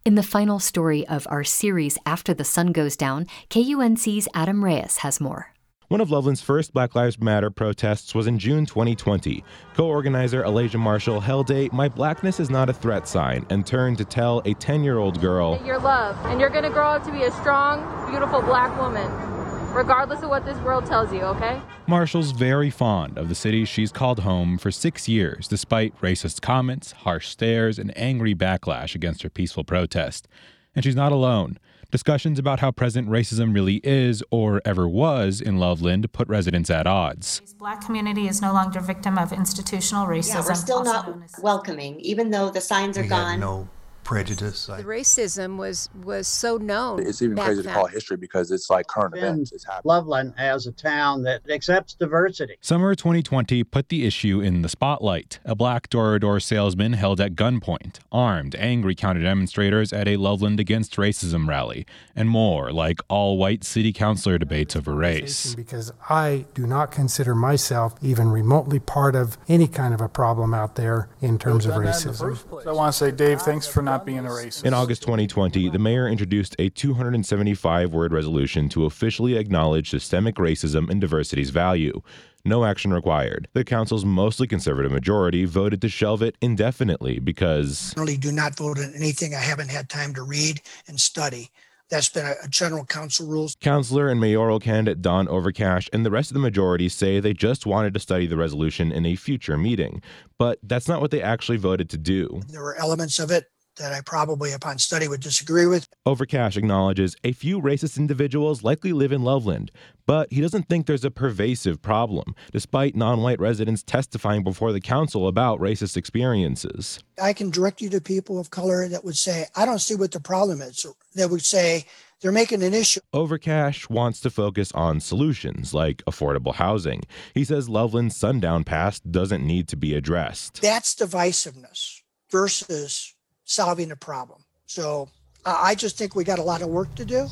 In 0.08 0.14
the 0.14 0.22
final 0.22 0.58
story 0.58 1.06
of 1.06 1.26
our 1.28 1.44
series 1.44 1.98
After 2.06 2.32
the 2.32 2.42
Sun 2.42 2.72
Goes 2.72 2.96
Down, 2.96 3.26
KUNC's 3.50 4.26
Adam 4.32 4.64
Rayes 4.64 4.96
has 5.04 5.20
more. 5.20 5.52
One 5.88 6.00
of 6.00 6.10
Loveland's 6.10 6.40
first 6.40 6.72
Black 6.72 6.94
Lives 6.94 7.20
Matter 7.20 7.50
protests 7.50 8.14
was 8.14 8.26
in 8.26 8.38
June 8.38 8.64
2020. 8.64 9.44
Co 9.74 9.86
organizer 9.86 10.42
Alasia 10.44 10.80
Marshall 10.80 11.20
held 11.20 11.50
a 11.50 11.68
My 11.74 11.90
Blackness 11.90 12.40
is 12.40 12.48
Not 12.48 12.70
a 12.70 12.72
Threat 12.72 13.06
sign 13.06 13.44
and 13.50 13.66
turned 13.66 13.98
to 13.98 14.04
tell 14.06 14.40
a 14.46 14.54
10 14.54 14.82
year 14.82 14.96
old 14.96 15.20
girl, 15.20 15.60
You're 15.62 15.78
loved, 15.78 16.24
and 16.24 16.40
you're 16.40 16.48
going 16.48 16.64
to 16.64 16.70
grow 16.70 16.88
up 16.88 17.04
to 17.04 17.12
be 17.12 17.24
a 17.24 17.30
strong, 17.32 18.10
beautiful 18.10 18.40
black 18.40 18.74
woman 18.80 19.37
regardless 19.74 20.22
of 20.22 20.30
what 20.30 20.44
this 20.44 20.58
world 20.58 20.86
tells 20.86 21.12
you, 21.12 21.20
okay? 21.22 21.60
Marshall's 21.86 22.32
very 22.32 22.70
fond 22.70 23.18
of 23.18 23.28
the 23.28 23.34
city 23.34 23.64
she's 23.64 23.92
called 23.92 24.20
home 24.20 24.58
for 24.58 24.70
six 24.70 25.08
years, 25.08 25.48
despite 25.48 25.98
racist 26.00 26.40
comments, 26.40 26.92
harsh 26.92 27.28
stares, 27.28 27.78
and 27.78 27.96
angry 27.96 28.34
backlash 28.34 28.94
against 28.94 29.22
her 29.22 29.30
peaceful 29.30 29.64
protest. 29.64 30.28
And 30.74 30.84
she's 30.84 30.96
not 30.96 31.12
alone. 31.12 31.58
Discussions 31.90 32.38
about 32.38 32.60
how 32.60 32.70
present 32.70 33.08
racism 33.08 33.54
really 33.54 33.80
is 33.82 34.22
or 34.30 34.60
ever 34.64 34.86
was 34.86 35.40
in 35.40 35.56
Loveland 35.56 36.12
put 36.12 36.28
residents 36.28 36.68
at 36.68 36.86
odds. 36.86 37.40
This 37.40 37.54
black 37.54 37.80
community 37.80 38.28
is 38.28 38.42
no 38.42 38.52
longer 38.52 38.80
victim 38.80 39.16
of 39.16 39.32
institutional 39.32 40.06
racism. 40.06 40.34
Yeah, 40.34 40.44
we're 40.46 40.54
still 40.54 40.84
not 40.84 41.18
welcoming, 41.42 41.98
even 42.00 42.30
though 42.30 42.50
the 42.50 42.60
signs 42.60 42.98
are 42.98 43.02
we 43.02 43.08
gone. 43.08 43.40
no 43.40 43.68
prejudice. 44.08 44.64
The 44.64 44.84
racism 44.84 45.58
was 45.58 45.90
was 46.02 46.26
so 46.26 46.56
known. 46.56 47.06
It's 47.06 47.20
even 47.20 47.36
back 47.36 47.44
crazy 47.44 47.62
to 47.62 47.68
call 47.68 47.86
it 47.86 47.92
history 47.92 48.16
because 48.16 48.50
it's 48.50 48.70
like 48.70 48.86
current 48.86 49.12
Been 49.12 49.22
events. 49.22 49.52
It's 49.52 49.66
happening. 49.66 49.82
Loveland 49.84 50.32
as 50.38 50.66
a 50.66 50.72
town 50.72 51.24
that 51.24 51.42
accepts 51.50 51.92
diversity. 51.92 52.56
Summer 52.62 52.94
2020 52.94 53.64
put 53.64 53.90
the 53.90 54.06
issue 54.06 54.40
in 54.40 54.62
the 54.62 54.68
spotlight. 54.70 55.40
A 55.44 55.54
black 55.54 55.90
door 55.90 56.14
to 56.14 56.20
door 56.20 56.40
salesman 56.40 56.94
held 56.94 57.20
at 57.20 57.34
gunpoint, 57.34 57.98
armed, 58.10 58.54
angry 58.54 58.94
counter 58.94 59.22
demonstrators 59.22 59.92
at 59.92 60.08
a 60.08 60.16
Loveland 60.16 60.58
Against 60.58 60.96
Racism 60.96 61.46
rally, 61.46 61.84
and 62.16 62.30
more 62.30 62.72
like 62.72 63.00
all 63.10 63.36
white 63.36 63.62
city 63.62 63.92
councilor 63.92 64.38
debates 64.38 64.74
over 64.74 64.94
race. 64.94 65.54
Because 65.54 65.92
I 66.08 66.46
do 66.54 66.66
not 66.66 66.90
consider 66.90 67.34
myself 67.34 67.94
even 68.00 68.30
remotely 68.30 68.78
part 68.78 69.14
of 69.14 69.36
any 69.48 69.68
kind 69.68 69.92
of 69.92 70.00
a 70.00 70.08
problem 70.08 70.54
out 70.54 70.76
there 70.76 71.10
in 71.20 71.38
terms 71.38 71.66
of 71.66 71.74
racism. 71.74 72.38
I 72.66 72.72
want 72.72 72.94
to 72.94 72.98
say, 72.98 73.10
Dave, 73.10 73.42
thanks 73.42 73.66
for 73.66 73.82
not 73.82 73.97
being 74.04 74.20
a 74.20 74.22
racist. 74.28 74.64
In 74.64 74.74
August 74.74 75.02
2020, 75.02 75.68
the 75.70 75.78
mayor 75.78 76.08
introduced 76.08 76.56
a 76.58 76.68
275 76.68 77.92
word 77.92 78.12
resolution 78.12 78.68
to 78.70 78.84
officially 78.84 79.36
acknowledge 79.36 79.90
systemic 79.90 80.36
racism 80.36 80.90
and 80.90 81.00
diversity's 81.00 81.50
value. 81.50 82.00
No 82.44 82.64
action 82.64 82.92
required. 82.92 83.48
The 83.52 83.64
council's 83.64 84.04
mostly 84.04 84.46
conservative 84.46 84.92
majority 84.92 85.44
voted 85.44 85.82
to 85.82 85.88
shelve 85.88 86.22
it 86.22 86.36
indefinitely 86.40 87.18
because 87.18 87.92
I 87.92 87.94
Generally, 87.94 88.16
do 88.18 88.32
not 88.32 88.56
vote 88.56 88.78
on 88.78 88.92
anything 88.94 89.34
I 89.34 89.40
haven't 89.40 89.70
had 89.70 89.88
time 89.88 90.14
to 90.14 90.22
read 90.22 90.60
and 90.86 91.00
study. 91.00 91.50
That's 91.90 92.10
been 92.10 92.26
a, 92.26 92.34
a 92.44 92.48
general 92.48 92.84
council 92.84 93.26
rules. 93.26 93.56
Councilor 93.60 94.08
and 94.08 94.20
mayoral 94.20 94.60
candidate 94.60 95.00
Don 95.00 95.26
Overcash 95.26 95.88
and 95.92 96.04
the 96.04 96.10
rest 96.10 96.30
of 96.30 96.34
the 96.34 96.40
majority 96.40 96.88
say 96.88 97.18
they 97.18 97.32
just 97.32 97.66
wanted 97.66 97.94
to 97.94 98.00
study 98.00 98.26
the 98.26 98.36
resolution 98.36 98.92
in 98.92 99.06
a 99.06 99.16
future 99.16 99.56
meeting. 99.56 100.02
But 100.38 100.58
that's 100.62 100.86
not 100.86 101.00
what 101.00 101.10
they 101.10 101.22
actually 101.22 101.58
voted 101.58 101.88
to 101.90 101.98
do. 101.98 102.40
There 102.48 102.62
were 102.62 102.76
elements 102.76 103.18
of 103.18 103.30
it 103.30 103.50
that 103.78 103.92
I 103.92 104.00
probably, 104.00 104.52
upon 104.52 104.78
study, 104.78 105.08
would 105.08 105.20
disagree 105.20 105.66
with. 105.66 105.88
Overcash 106.06 106.56
acknowledges 106.56 107.16
a 107.24 107.32
few 107.32 107.60
racist 107.60 107.96
individuals 107.96 108.62
likely 108.62 108.92
live 108.92 109.12
in 109.12 109.22
Loveland, 109.22 109.70
but 110.06 110.32
he 110.32 110.40
doesn't 110.40 110.68
think 110.68 110.86
there's 110.86 111.04
a 111.04 111.10
pervasive 111.10 111.80
problem, 111.80 112.34
despite 112.52 112.94
non 112.94 113.20
white 113.20 113.40
residents 113.40 113.82
testifying 113.82 114.44
before 114.44 114.72
the 114.72 114.80
council 114.80 115.26
about 115.26 115.60
racist 115.60 115.96
experiences. 115.96 116.98
I 117.20 117.32
can 117.32 117.50
direct 117.50 117.80
you 117.80 117.90
to 117.90 118.00
people 118.00 118.38
of 118.38 118.50
color 118.50 118.86
that 118.88 119.04
would 119.04 119.16
say, 119.16 119.46
I 119.56 119.64
don't 119.64 119.80
see 119.80 119.94
what 119.94 120.12
the 120.12 120.20
problem 120.20 120.60
is. 120.62 120.86
That 121.14 121.30
would 121.30 121.44
say, 121.44 121.86
they're 122.20 122.32
making 122.32 122.64
an 122.64 122.74
issue. 122.74 123.00
Overcash 123.14 123.88
wants 123.88 124.20
to 124.20 124.30
focus 124.30 124.72
on 124.72 125.00
solutions 125.00 125.72
like 125.72 126.02
affordable 126.04 126.54
housing. 126.54 127.02
He 127.32 127.44
says 127.44 127.68
Loveland's 127.68 128.16
sundown 128.16 128.64
past 128.64 129.10
doesn't 129.12 129.46
need 129.46 129.68
to 129.68 129.76
be 129.76 129.94
addressed. 129.94 130.60
That's 130.60 130.94
divisiveness 130.94 132.00
versus 132.30 133.14
solving 133.48 133.90
a 133.90 133.96
problem. 133.96 134.44
So 134.66 135.08
I 135.44 135.74
just 135.74 135.96
think 135.96 136.14
we 136.14 136.22
got 136.22 136.38
a 136.38 136.42
lot 136.42 136.62
of 136.62 136.68
work 136.68 136.94
to 136.96 137.04
do. 137.04 137.26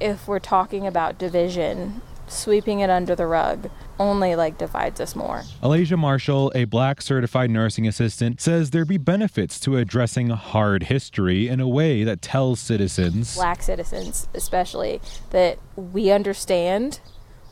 If 0.00 0.26
we're 0.26 0.40
talking 0.40 0.86
about 0.86 1.18
division, 1.18 2.02
sweeping 2.26 2.80
it 2.80 2.90
under 2.90 3.14
the 3.14 3.26
rug 3.26 3.70
only 4.00 4.34
like 4.34 4.58
divides 4.58 5.00
us 5.00 5.14
more. 5.14 5.42
Alasia 5.62 5.96
Marshall, 5.96 6.50
a 6.56 6.64
black 6.64 7.00
certified 7.00 7.50
nursing 7.50 7.86
assistant, 7.86 8.40
says 8.40 8.70
there 8.70 8.84
be 8.84 8.98
benefits 8.98 9.60
to 9.60 9.76
addressing 9.76 10.30
hard 10.30 10.84
history 10.84 11.46
in 11.46 11.60
a 11.60 11.68
way 11.68 12.02
that 12.02 12.20
tells 12.20 12.58
citizens, 12.58 13.36
Black 13.36 13.62
citizens 13.62 14.26
especially, 14.34 15.00
that 15.30 15.58
we 15.76 16.10
understand, 16.10 16.98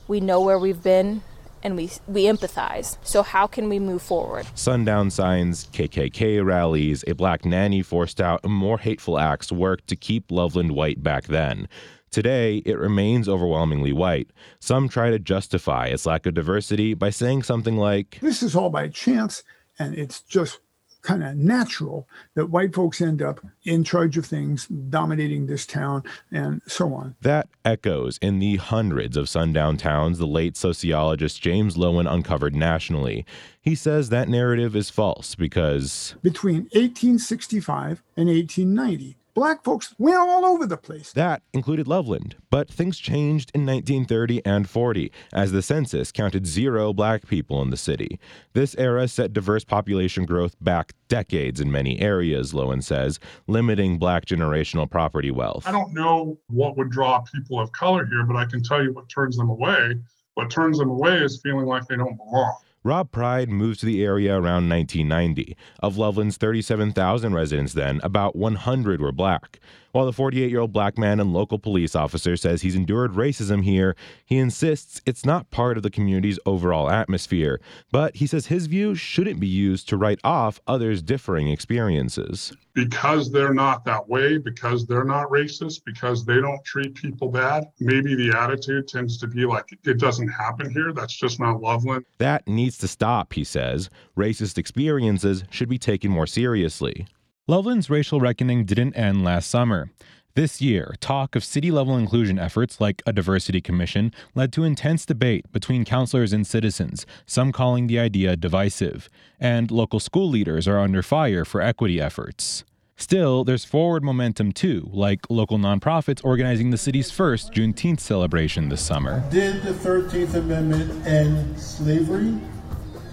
we 0.09 0.19
know 0.19 0.41
where 0.41 0.59
we've 0.59 0.83
been, 0.83 1.23
and 1.62 1.76
we 1.76 1.90
we 2.07 2.25
empathize. 2.25 2.99
So 3.02 3.23
how 3.23 3.47
can 3.47 3.69
we 3.69 3.78
move 3.78 4.02
forward? 4.02 4.47
sundown 4.54 5.11
signs, 5.11 5.66
KKK 5.73 6.45
rallies, 6.45 7.04
a 7.07 7.14
black 7.14 7.45
nanny 7.45 7.83
forced 7.83 8.21
out, 8.21 8.45
more 8.45 8.78
hateful 8.78 9.19
acts 9.19 9.50
worked 9.52 9.87
to 9.88 9.97
keep 9.97 10.31
Loveland 10.31 10.73
white 10.73 11.02
back 11.02 11.25
then. 11.25 11.69
Today, 12.11 12.59
it 12.66 12.76
remains 12.78 13.26
overwhelmingly 13.28 13.92
white. 13.92 14.31
Some 14.61 14.88
try 14.88 15.11
to 15.11 15.19
justify 15.19 15.87
its 15.87 16.04
lack 16.04 16.26
of 16.26 16.35
diversity 16.35 16.92
by 16.92 17.09
saying 17.11 17.42
something 17.45 17.76
like, 17.78 18.19
This 18.21 18.42
is 18.42 18.54
all 18.54 18.69
by 18.69 18.88
chance, 18.88 19.42
and 19.78 19.95
it's 19.95 20.21
just 20.21 20.61
kind 21.03 21.23
of 21.23 21.37
natural 21.37 22.09
that 22.35 22.47
white 22.47 22.75
folks 22.75 23.01
end 23.01 23.21
up 23.21 23.41
in 23.65 23.85
charge 23.85 24.17
of 24.17 24.25
things, 24.25 24.67
dominating 24.67 25.47
this 25.47 25.67
town, 25.67 26.03
and 26.31 26.63
so 26.67 26.95
on. 26.95 27.15
That 27.21 27.49
echoes 27.65 28.19
in 28.23 28.39
the 28.39 28.57
hundreds 28.57 29.17
of 29.17 29.29
sundown 29.29 29.77
towns 29.77 30.19
the 30.19 30.27
late 30.27 30.57
sociologist 30.57 31.43
James 31.43 31.77
Loewen 31.77 32.11
uncovered 32.11 32.55
nationally. 32.55 33.27
He 33.61 33.75
says 33.75 34.09
that 34.09 34.29
narrative 34.29 34.75
is 34.75 34.91
false 34.91 35.35
because 35.35 36.15
Between 36.23 36.63
1865 36.73 38.03
and 38.17 38.29
1890, 38.29 39.17
black 39.35 39.65
folks 39.65 39.95
went 39.99 40.17
all 40.17 40.45
over 40.45 40.67
the 40.67 40.77
place. 40.77 41.12
that 41.12 41.43
included 41.53 41.89
Loveland. 41.89 42.37
But 42.51 42.69
things 42.69 42.99
changed 42.99 43.51
in 43.55 43.65
1930 43.67 44.45
and 44.45 44.69
40 44.69 45.11
as 45.33 45.53
the 45.53 45.62
census 45.62 46.12
counted 46.12 46.47
zero 46.47 46.93
black 46.93 47.27
people 47.27 47.62
in 47.62 47.71
the 47.71 47.77
city. 47.77 48.19
This 48.53 48.75
era 48.77 49.09
set 49.09 49.33
diverse 49.33 49.65
population 49.65 50.25
growth 50.27 50.55
back 50.61 50.93
decades 51.09 51.61
in 51.61 51.71
many 51.71 52.01
areas, 52.01 52.53
Loewen 52.53 52.83
says, 52.83 53.19
limiting 53.47 53.99
black 53.99 54.27
generational 54.27 54.91
property 54.91 55.31
wealth. 55.31 55.67
I 55.67 55.73
don't 55.73 55.93
know 55.93 56.39
what 56.49 56.77
would 56.77 56.91
draw 56.91 57.21
people 57.21 57.59
of 57.61 57.73
color 57.73 58.07
here, 58.07 58.25
but 58.25 58.37
I 58.37 58.45
can 58.45 58.62
tell 58.62 58.83
you 58.83 58.93
what 58.93 59.09
turns 59.09 59.37
them 59.37 59.49
away. 59.51 59.95
What 60.35 60.51
turns 60.51 60.79
them 60.79 60.89
away 60.91 61.19
is 61.19 61.41
feeling 61.43 61.67
like 61.67 61.87
they 61.87 61.97
don't 61.97 62.17
belong. 62.17 62.57
Rob 62.85 63.12
Pride 63.12 63.49
moved 63.49 63.79
to 63.81 63.87
the 63.87 64.03
area 64.03 64.33
around 64.33 64.69
1990. 64.69 65.57
Of 65.81 65.97
Loveland's 65.97 66.37
37,000 66.37 67.33
residents 67.33 67.75
then, 67.75 68.01
about 68.03 68.35
100 68.35 69.01
were 69.01 69.12
black. 69.12 69.61
While 69.93 70.07
the 70.07 70.13
48 70.13 70.51
year 70.51 70.61
old 70.61 70.73
black 70.73 70.97
man 70.97 71.21
and 71.21 71.35
local 71.35 71.59
police 71.59 71.95
officer 71.95 72.35
says 72.39 72.63
he's 72.63 72.75
endured 72.75 73.13
racism 73.13 73.63
here, 73.63 73.95
he 74.25 74.39
insists 74.39 75.03
it's 75.05 75.27
not 75.27 75.51
part 75.51 75.77
of 75.77 75.83
the 75.83 75.91
community's 75.91 76.39
overall 76.47 76.91
atmosphere. 76.91 77.61
But 77.91 78.17
he 78.17 78.27
says 78.27 78.47
his 78.47 78.67
view 78.67 78.95
shouldn't 78.95 79.39
be 79.39 79.47
used 79.47 79.91
to 79.91 79.99
write 79.99 80.19
off 80.25 80.61
others' 80.67 81.03
differing 81.03 81.49
experiences. 81.49 82.55
Because 82.73 83.31
they're 83.31 83.53
not 83.53 83.85
that 83.85 84.09
way, 84.09 84.39
because 84.39 84.87
they're 84.87 85.05
not 85.05 85.29
racist, 85.29 85.83
because 85.85 86.25
they 86.25 86.41
don't 86.41 86.65
treat 86.65 86.95
people 86.95 87.29
bad, 87.29 87.65
maybe 87.79 88.15
the 88.15 88.35
attitude 88.35 88.89
tends 88.89 89.19
to 89.19 89.27
be 89.27 89.45
like, 89.45 89.67
it 89.85 89.99
doesn't 89.99 90.29
happen 90.29 90.71
here. 90.71 90.95
That's 90.95 91.15
just 91.15 91.39
not 91.39 91.61
Loveland. 91.61 92.07
That 92.17 92.49
needs 92.49 92.79
to 92.79 92.89
stop, 92.89 93.35
he 93.35 93.45
says. 93.45 93.91
Racist 94.17 94.57
experiences 94.57 95.45
should 95.51 95.69
be 95.69 95.77
taken 95.77 96.11
more 96.11 96.27
seriously. 96.27 97.07
Loveland's 97.49 97.91
racial 97.91 98.21
reckoning 98.21 98.65
didn't 98.65 98.95
end 98.95 99.25
last 99.25 99.51
summer. 99.51 99.91
This 100.37 100.63
year, 100.63 100.95
talk 101.01 101.35
of 101.35 101.43
city 101.43 101.73
level 101.73 101.97
inclusion 101.97 102.39
efforts 102.39 102.81
like 102.81 103.03
a 103.05 103.13
diversity 103.13 103.61
commission 103.61 104.15
led 104.37 104.53
to 104.53 104.63
intense 104.63 105.05
debate 105.05 105.51
between 105.51 105.85
counselors 105.85 106.33
and 106.33 106.47
citizens, 106.47 107.05
some 107.27 107.51
calling 107.51 107.89
the 107.89 107.99
idea 107.99 108.37
divisive, 108.37 109.09
and 109.41 109.73
local 109.73 109.99
school 109.99 110.31
leaders 110.31 110.69
are 110.69 110.79
under 110.79 111.03
fire 111.03 111.45
for 111.45 111.61
equity 111.61 112.01
efforts. 112.01 112.63
Still, 112.97 113.43
there's 113.43 113.65
forward 113.65 114.05
momentum 114.05 114.53
too, 114.53 114.89
like 114.93 115.29
local 115.29 115.59
nonprofits 115.59 116.25
organizing 116.25 116.71
the 116.71 116.79
city's 116.79 117.11
first 117.11 117.53
Juneteenth 117.53 117.99
celebration 117.99 118.69
this 118.69 118.83
summer. 118.83 119.29
Did 119.31 119.65
the 119.65 119.73
13th 119.73 120.35
Amendment 120.35 121.05
end 121.05 121.59
slavery? 121.59 122.39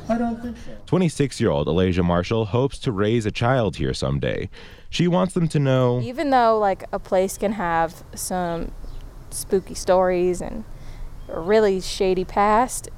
I 0.09 0.17
don't 0.17 0.41
think 0.41 0.57
so. 0.57 0.71
26 0.87 1.39
year 1.39 1.51
old 1.51 1.67
Alasia 1.67 2.03
Marshall 2.03 2.45
hopes 2.45 2.79
to 2.79 2.91
raise 2.91 3.25
a 3.25 3.31
child 3.31 3.75
here 3.75 3.93
someday. 3.93 4.49
She 4.89 5.07
wants 5.07 5.33
them 5.33 5.47
to 5.49 5.59
know 5.59 6.01
Even 6.01 6.31
though 6.31 6.57
like 6.57 6.83
a 6.91 6.99
place 6.99 7.37
can 7.37 7.53
have 7.53 8.03
some 8.15 8.71
spooky 9.29 9.75
stories 9.75 10.41
and 10.41 10.63
a 11.27 11.39
really 11.39 11.79
shady 11.79 12.25
past, 12.25 12.89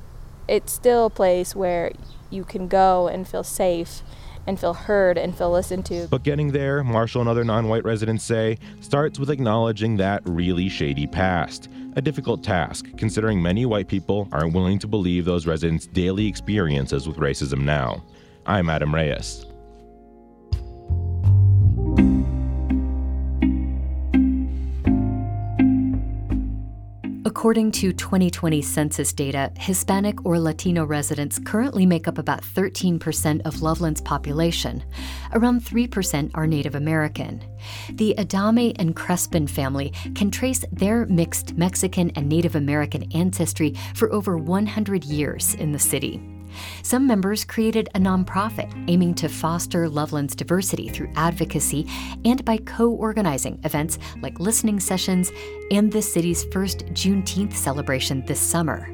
it's 0.48 0.72
still 0.72 1.08
a 1.08 1.10
place 1.10 1.56
where 1.56 1.92
you 2.30 2.44
can 2.46 2.68
go 2.68 3.08
and 3.08 3.28
feel 3.28 3.44
safe 3.44 4.02
and 4.48 4.60
feel 4.60 4.74
heard 4.74 5.18
and 5.18 5.36
feel 5.36 5.52
listened 5.52 5.86
to. 5.88 6.08
But 6.10 6.24
getting 6.24 6.52
there, 6.52 6.84
Marshall 6.84 7.22
and 7.22 7.30
other 7.30 7.44
non 7.44 7.68
white 7.68 7.84
residents 7.84 8.24
say, 8.24 8.58
starts 8.80 9.20
with 9.20 9.30
acknowledging 9.30 9.98
that 9.98 10.22
really 10.26 10.70
shady 10.70 11.08
past. 11.08 11.70
A 11.96 12.02
difficult 12.02 12.44
task, 12.44 12.86
considering 12.98 13.42
many 13.42 13.66
white 13.66 13.88
people 13.88 14.30
aren't 14.32 14.54
willing 14.54 14.80
to 14.80 14.88
believe 14.88 15.26
those 15.26 15.46
residents' 15.46 15.88
daily 15.88 16.28
experiences 16.28 17.08
with 17.08 17.18
racism 17.18 17.64
now. 17.64 18.02
I'm 18.46 18.70
Adam 18.70 18.96
Rayes. 18.96 19.46
According 27.42 27.72
to 27.72 27.92
2020 27.92 28.62
census 28.62 29.12
data, 29.14 29.52
Hispanic 29.58 30.24
or 30.28 30.38
Latino 30.38 30.86
residents 30.86 31.40
currently 31.40 31.88
make 31.88 32.08
up 32.08 32.20
about 32.20 32.44
13% 32.44 33.42
of 33.46 33.64
Loveland's 33.64 34.00
population. 34.00 34.84
Around 35.34 35.62
3% 35.62 36.30
are 36.36 36.46
Native 36.46 36.76
American. 36.76 37.44
The 37.94 38.14
Adame 38.20 38.76
and 38.78 38.96
Crespin 38.96 39.50
family 39.50 39.92
can 40.14 40.30
trace 40.30 40.64
their 40.72 41.08
mixed 41.08 41.58
Mexican 41.58 42.12
and 42.12 42.30
Native 42.30 42.56
American 42.56 43.12
ancestry 43.12 43.74
for 43.96 44.14
over 44.14 44.38
100 44.38 45.04
years 45.04 45.56
in 45.56 45.72
the 45.72 45.80
city. 45.80 46.22
Some 46.84 47.08
members 47.08 47.44
created 47.44 47.90
a 47.96 48.00
nonprofit 48.00 48.72
aiming 48.90 49.16
to 49.16 49.30
foster 49.30 49.90
Loveland's 49.90 50.36
diversity 50.36 50.90
through 50.90 51.12
advocacy 51.16 51.88
and 52.26 52.44
by 52.46 52.58
co 52.58 52.92
organizing 52.92 53.60
events 53.64 53.98
like 54.22 54.40
listening 54.40 54.80
sessions 54.80 55.32
and 55.72 55.92
the 55.92 56.02
city's 56.02 56.44
first 56.46 56.86
Juneteenth 56.88 57.54
celebration 57.54 58.26
this 58.26 58.40
summer. 58.40 58.90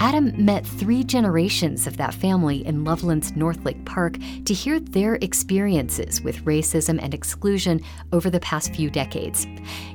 Adam 0.00 0.32
met 0.44 0.66
three 0.66 1.04
generations 1.04 1.86
of 1.86 1.96
that 1.96 2.12
family 2.12 2.66
in 2.66 2.82
Loveland's 2.82 3.36
Northlake 3.36 3.84
Park 3.84 4.16
to 4.44 4.52
hear 4.52 4.80
their 4.80 5.14
experiences 5.16 6.20
with 6.22 6.44
racism 6.44 6.98
and 7.00 7.14
exclusion 7.14 7.80
over 8.12 8.28
the 8.28 8.40
past 8.40 8.74
few 8.74 8.90
decades. 8.90 9.46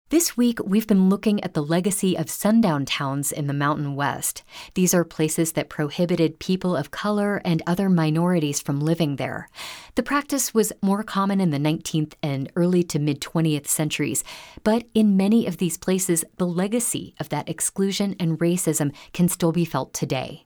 This 0.10 0.38
week, 0.38 0.60
we've 0.64 0.88
been 0.88 1.10
looking 1.10 1.44
at 1.44 1.54
the 1.54 1.62
legacy 1.62 2.18
of 2.18 2.30
sundown 2.30 2.86
towns 2.86 3.34
in 3.34 3.48
the 3.48 3.54
Mountain 3.54 3.94
West. 3.94 4.42
These 4.74 4.94
are 4.94 5.04
places 5.04 5.52
that 5.52 5.68
prohibited 5.68 6.40
people 6.40 6.78
of 6.78 6.92
color 6.92 7.42
and 7.44 7.62
other 7.68 7.90
minorities 7.90 8.62
from 8.62 8.80
living 8.80 9.18
there. 9.18 9.50
The 9.96 10.04
practice 10.04 10.54
was 10.54 10.72
more 10.82 11.04
common 11.04 11.42
in 11.42 11.50
the 11.50 11.58
19th 11.58 12.14
and 12.24 12.50
early 12.56 12.84
to 12.84 13.00
mid 13.00 13.20
20th 13.20 13.68
centuries, 13.68 14.24
but 14.64 14.86
in 14.94 15.18
many 15.18 15.46
of 15.46 15.58
these 15.58 15.76
places, 15.76 16.24
the 16.38 16.48
legacy 16.48 17.14
of 17.20 17.28
that 17.28 17.50
exclusion 17.50 18.16
and 18.18 18.40
racism 18.40 18.96
can 19.12 19.28
still 19.28 19.52
be 19.52 19.66
felt 19.66 19.94
today. 19.94 20.46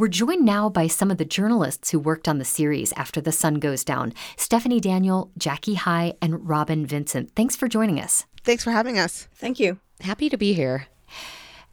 We're 0.00 0.08
joined 0.08 0.46
now 0.46 0.70
by 0.70 0.86
some 0.86 1.10
of 1.10 1.18
the 1.18 1.26
journalists 1.26 1.90
who 1.90 1.98
worked 1.98 2.26
on 2.26 2.38
the 2.38 2.44
series 2.46 2.90
after 2.94 3.20
the 3.20 3.32
sun 3.32 3.56
goes 3.56 3.84
down 3.84 4.14
Stephanie 4.38 4.80
Daniel, 4.80 5.30
Jackie 5.36 5.74
High, 5.74 6.14
and 6.22 6.48
Robyn 6.48 6.86
Vincent. 6.86 7.32
Thanks 7.36 7.54
for 7.54 7.68
joining 7.68 8.00
us. 8.00 8.24
Thanks 8.42 8.64
for 8.64 8.70
having 8.70 8.98
us. 8.98 9.28
Thank 9.34 9.60
you. 9.60 9.78
Happy 10.00 10.30
to 10.30 10.38
be 10.38 10.54
here. 10.54 10.86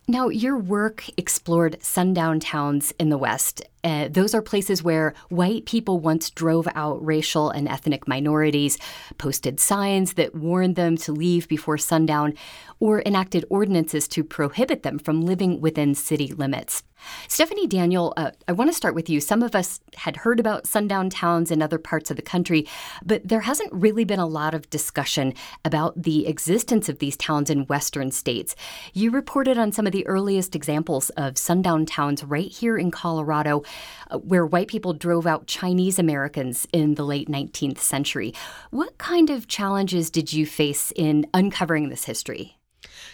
Now, 0.09 0.27
your 0.27 0.57
work 0.57 1.05
explored 1.15 1.81
sundown 1.81 2.41
towns 2.41 2.93
in 2.99 3.07
the 3.07 3.17
West. 3.17 3.61
Uh, 3.87 4.09
those 4.09 4.35
are 4.35 4.41
places 4.41 4.83
where 4.83 5.13
white 5.29 5.65
people 5.65 5.97
once 5.97 6.29
drove 6.29 6.67
out 6.75 7.03
racial 7.05 7.49
and 7.49 7.69
ethnic 7.69 8.05
minorities, 8.05 8.77
posted 9.17 9.61
signs 9.61 10.15
that 10.15 10.35
warned 10.35 10.75
them 10.75 10.97
to 10.97 11.13
leave 11.13 11.47
before 11.47 11.77
sundown, 11.77 12.33
or 12.81 13.01
enacted 13.05 13.45
ordinances 13.49 14.05
to 14.09 14.25
prohibit 14.25 14.83
them 14.83 14.99
from 14.99 15.21
living 15.21 15.61
within 15.61 15.95
city 15.95 16.27
limits. 16.33 16.83
Stephanie 17.27 17.67
Daniel, 17.67 18.13
uh, 18.17 18.31
I 18.47 18.51
want 18.53 18.69
to 18.69 18.75
start 18.75 18.95
with 18.95 19.09
you. 19.09 19.19
Some 19.19 19.43
of 19.43 19.55
us 19.55 19.79
had 19.95 20.17
heard 20.17 20.39
about 20.39 20.67
sundown 20.67 21.09
towns 21.09 21.51
in 21.51 21.61
other 21.61 21.77
parts 21.77 22.09
of 22.09 22.17
the 22.17 22.23
country, 22.23 22.67
but 23.05 23.27
there 23.27 23.41
hasn't 23.41 23.71
really 23.71 24.03
been 24.03 24.19
a 24.19 24.25
lot 24.25 24.53
of 24.53 24.69
discussion 24.69 25.33
about 25.63 26.01
the 26.01 26.27
existence 26.27 26.89
of 26.89 26.99
these 26.99 27.15
towns 27.15 27.49
in 27.49 27.67
western 27.67 28.11
states. 28.11 28.55
You 28.93 29.11
reported 29.11 29.57
on 29.57 29.71
some 29.71 29.85
of 29.85 29.93
the 29.93 30.07
earliest 30.07 30.55
examples 30.55 31.09
of 31.11 31.37
sundown 31.37 31.85
towns 31.85 32.23
right 32.23 32.51
here 32.51 32.77
in 32.77 32.91
Colorado, 32.91 33.63
Uh, 34.09 34.17
where 34.19 34.45
white 34.45 34.67
people 34.67 34.93
drove 34.93 35.27
out 35.27 35.47
Chinese 35.47 35.99
Americans 35.99 36.67
in 36.71 36.95
the 36.95 37.03
late 37.03 37.29
19th 37.29 37.79
century. 37.79 38.33
What 38.71 38.97
kind 38.97 39.29
of 39.29 39.47
challenges 39.47 40.09
did 40.09 40.31
you 40.31 40.45
face 40.45 40.91
in 40.95 41.27
uncovering 41.33 41.89
this 41.89 42.05
history? 42.05 42.56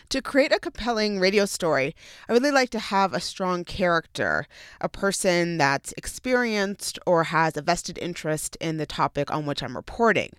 To 0.10 0.22
create 0.22 0.52
a 0.52 0.60
compelling 0.60 1.20
radio 1.20 1.46
story, 1.46 1.96
I 2.30 2.34
really 2.34 2.52
like 2.52 2.70
to 2.72 2.80
have 2.80 3.14
a 3.14 3.20
strong 3.20 3.64
character, 3.64 4.46
a 4.80 4.88
person 4.88 5.58
that's 5.58 5.94
experienced 5.98 7.00
or 7.08 7.26
has 7.26 7.58
a 7.58 7.62
vested 7.62 7.98
interest 7.98 8.56
in 8.58 8.78
the 8.78 8.86
topic 8.86 9.32
on 9.32 9.46
which 9.46 9.64
I'm 9.64 9.76
reporting. 9.76 10.34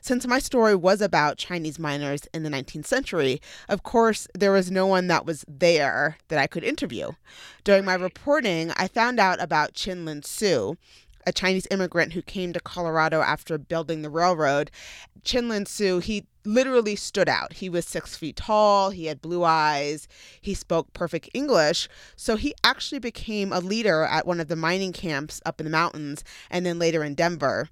Since 0.00 0.26
my 0.26 0.38
story 0.40 0.74
was 0.74 1.00
about 1.00 1.38
Chinese 1.38 1.78
miners 1.78 2.22
in 2.34 2.42
the 2.42 2.50
19th 2.50 2.86
century, 2.86 3.40
of 3.68 3.82
course, 3.82 4.26
there 4.34 4.52
was 4.52 4.70
no 4.70 4.86
one 4.86 5.06
that 5.06 5.26
was 5.26 5.44
there 5.46 6.18
that 6.28 6.38
I 6.38 6.46
could 6.46 6.64
interview. 6.64 7.12
During 7.62 7.84
my 7.84 7.94
reporting, 7.94 8.72
I 8.76 8.88
found 8.88 9.20
out 9.20 9.40
about 9.40 9.74
Chin-Lin 9.74 10.22
Sou, 10.22 10.76
a 11.26 11.32
Chinese 11.32 11.66
immigrant 11.70 12.14
who 12.14 12.22
came 12.22 12.52
to 12.52 12.60
Colorado 12.60 13.20
after 13.20 13.58
building 13.58 14.02
the 14.02 14.10
railroad. 14.10 14.70
Chin-Lin 15.22 15.66
Sou, 15.66 15.98
he 15.98 16.24
literally 16.44 16.96
stood 16.96 17.28
out. 17.28 17.54
He 17.54 17.68
was 17.68 17.86
six 17.86 18.16
feet 18.16 18.36
tall, 18.36 18.90
he 18.90 19.06
had 19.06 19.20
blue 19.20 19.44
eyes, 19.44 20.08
he 20.40 20.54
spoke 20.54 20.92
perfect 20.92 21.30
English. 21.34 21.88
So 22.16 22.36
he 22.36 22.54
actually 22.64 22.98
became 22.98 23.52
a 23.52 23.60
leader 23.60 24.04
at 24.04 24.26
one 24.26 24.40
of 24.40 24.48
the 24.48 24.56
mining 24.56 24.92
camps 24.92 25.40
up 25.44 25.60
in 25.60 25.64
the 25.64 25.70
mountains 25.70 26.24
and 26.50 26.64
then 26.64 26.78
later 26.78 27.04
in 27.04 27.14
Denver. 27.14 27.68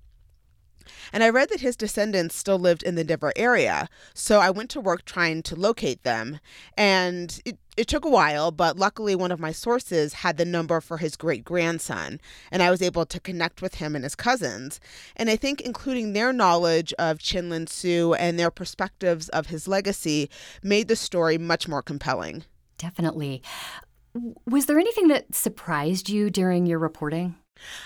And 1.13 1.23
I 1.23 1.29
read 1.29 1.49
that 1.51 1.61
his 1.61 1.77
descendants 1.77 2.37
still 2.37 2.59
lived 2.59 2.83
in 2.83 2.95
the 2.95 3.05
Denver 3.05 3.33
area. 3.37 3.89
So 4.15 4.41
I 4.41 4.51
went 4.51 4.71
to 4.71 4.81
work 4.81 5.05
trying 5.05 5.43
to 5.45 5.57
locate 5.57 6.03
them. 6.03 6.41
And 6.77 7.41
it, 7.45 7.59
it 7.77 7.87
took 7.87 8.05
a 8.05 8.11
while, 8.11 8.51
but 8.51 8.77
luckily 8.77 9.15
one 9.15 9.31
of 9.33 9.41
my 9.41 9.53
sources 9.53 10.15
had 10.15 10.37
the 10.37 10.45
number 10.45 10.81
for 10.81 10.99
his 10.99 11.17
great 11.17 11.45
grandson. 11.45 12.21
And 12.51 12.63
I 12.63 12.71
was 12.71 12.83
able 12.83 13.07
to 13.07 13.21
connect 13.21 13.63
with 13.63 13.77
him 13.77 13.95
and 13.95 14.05
his 14.05 14.15
cousins. 14.15 14.81
And 15.17 15.31
I 15.31 15.37
think 15.37 15.61
including 15.61 16.13
their 16.13 16.33
knowledge 16.33 16.93
of 16.99 17.19
Chin-Lin 17.19 17.67
Sou 17.67 18.15
and 18.15 18.39
their 18.39 18.51
perspectives 18.51 19.29
of 19.31 19.47
his 19.47 19.69
legacy 19.69 20.29
made 20.63 20.89
the 20.89 20.97
story 20.97 21.39
much 21.39 21.69
more 21.69 21.83
compelling. 21.83 22.45
Definitely. 22.79 23.43
Was 24.47 24.67
there 24.67 24.79
anything 24.79 25.09
that 25.09 25.35
surprised 25.35 26.09
you 26.09 26.31
during 26.31 26.67
your 26.67 26.79
reporting? 26.79 27.37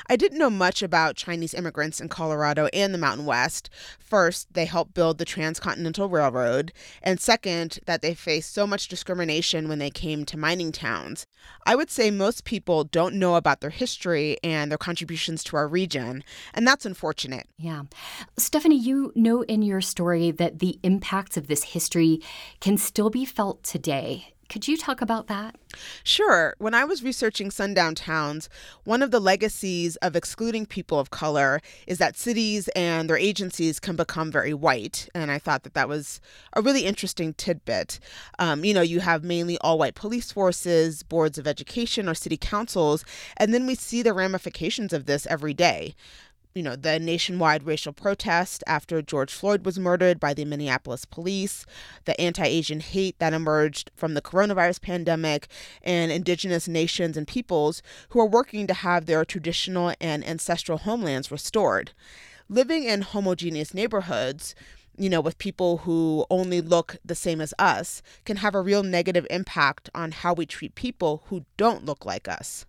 I 0.08 0.16
didn't 0.16 0.38
know 0.38 0.50
much 0.50 0.82
about 0.82 1.16
Chinese 1.16 1.54
immigrants 1.54 2.00
in 2.00 2.08
Colorado 2.08 2.66
and 2.72 2.92
the 2.92 2.98
Mountain 2.98 3.26
West. 3.26 3.70
First, 3.98 4.52
they 4.52 4.66
helped 4.66 4.94
build 4.94 5.18
the 5.18 5.24
Transcontinental 5.24 6.08
Railroad, 6.08 6.72
and 7.02 7.20
second, 7.20 7.78
that 7.86 8.02
they 8.02 8.14
faced 8.14 8.52
so 8.52 8.66
much 8.66 8.88
discrimination 8.88 9.68
when 9.68 9.78
they 9.78 9.90
came 9.90 10.24
to 10.26 10.36
mining 10.36 10.72
towns. 10.72 11.26
I 11.66 11.74
would 11.76 11.90
say 11.90 12.10
most 12.10 12.44
people 12.44 12.84
don't 12.84 13.14
know 13.14 13.36
about 13.36 13.60
their 13.60 13.70
history 13.70 14.36
and 14.42 14.70
their 14.70 14.78
contributions 14.78 15.42
to 15.44 15.56
our 15.56 15.68
region, 15.68 16.24
and 16.54 16.66
that's 16.66 16.86
unfortunate. 16.86 17.46
Yeah. 17.56 17.82
Stephanie, 18.36 18.78
you 18.78 19.12
know 19.14 19.42
in 19.42 19.62
your 19.62 19.80
story 19.80 20.30
that 20.30 20.58
the 20.58 20.78
impacts 20.82 21.36
of 21.36 21.48
this 21.48 21.62
history 21.64 22.20
can 22.60 22.76
still 22.76 23.10
be 23.10 23.24
felt 23.24 23.62
today. 23.62 24.34
Could 24.52 24.68
you 24.68 24.76
talk 24.76 25.00
about 25.00 25.28
that? 25.28 25.56
Sure. 26.04 26.54
When 26.58 26.74
I 26.74 26.84
was 26.84 27.02
researching 27.02 27.50
sundown 27.50 27.94
towns, 27.94 28.50
one 28.84 29.02
of 29.02 29.10
the 29.10 29.18
legacies 29.18 29.96
of 29.96 30.14
excluding 30.14 30.66
people 30.66 30.98
of 30.98 31.08
color 31.08 31.62
is 31.86 31.96
that 31.96 32.18
cities 32.18 32.68
and 32.76 33.08
their 33.08 33.16
agencies 33.16 33.80
can 33.80 33.96
become 33.96 34.30
very 34.30 34.52
white. 34.52 35.08
And 35.14 35.30
I 35.30 35.38
thought 35.38 35.62
that 35.62 35.72
that 35.72 35.88
was 35.88 36.20
a 36.52 36.60
really 36.60 36.84
interesting 36.84 37.32
tidbit. 37.32 37.98
Um, 38.38 38.62
you 38.62 38.74
know, 38.74 38.82
you 38.82 39.00
have 39.00 39.24
mainly 39.24 39.56
all 39.62 39.78
white 39.78 39.94
police 39.94 40.30
forces, 40.30 41.02
boards 41.02 41.38
of 41.38 41.46
education, 41.46 42.06
or 42.06 42.12
city 42.12 42.36
councils, 42.36 43.06
and 43.38 43.54
then 43.54 43.66
we 43.66 43.74
see 43.74 44.02
the 44.02 44.12
ramifications 44.12 44.92
of 44.92 45.06
this 45.06 45.26
every 45.28 45.54
day 45.54 45.94
you 46.54 46.62
know, 46.62 46.76
the 46.76 46.98
nationwide 46.98 47.64
racial 47.64 47.92
protest 47.92 48.62
after 48.66 49.00
George 49.00 49.32
Floyd 49.32 49.64
was 49.64 49.78
murdered 49.78 50.20
by 50.20 50.34
the 50.34 50.44
Minneapolis 50.44 51.04
police, 51.04 51.64
the 52.04 52.18
anti 52.20 52.44
Asian 52.44 52.80
hate 52.80 53.18
that 53.18 53.32
emerged 53.32 53.90
from 53.94 54.14
the 54.14 54.22
coronavirus 54.22 54.80
pandemic, 54.82 55.48
and 55.82 56.12
indigenous 56.12 56.68
nations 56.68 57.16
and 57.16 57.26
peoples 57.26 57.82
who 58.10 58.20
are 58.20 58.26
working 58.26 58.66
to 58.66 58.74
have 58.74 59.06
their 59.06 59.24
traditional 59.24 59.94
and 60.00 60.26
ancestral 60.26 60.78
homelands 60.78 61.30
restored. 61.30 61.92
Living 62.48 62.84
in 62.84 63.02
homogeneous 63.02 63.72
neighborhoods, 63.72 64.54
you 64.98 65.08
know, 65.08 65.20
with 65.20 65.38
people 65.38 65.78
who 65.78 66.26
only 66.28 66.60
look 66.60 66.96
the 67.04 67.14
same 67.14 67.40
as 67.40 67.54
us, 67.58 68.02
can 68.24 68.36
have 68.36 68.54
a 68.54 68.60
real 68.60 68.82
negative 68.82 69.26
impact 69.30 69.88
on 69.94 70.12
how 70.12 70.34
we 70.34 70.44
treat 70.44 70.74
people 70.74 71.22
who 71.26 71.44
don't 71.56 71.86
look 71.86 72.04
like 72.04 72.28
us. 72.28 72.66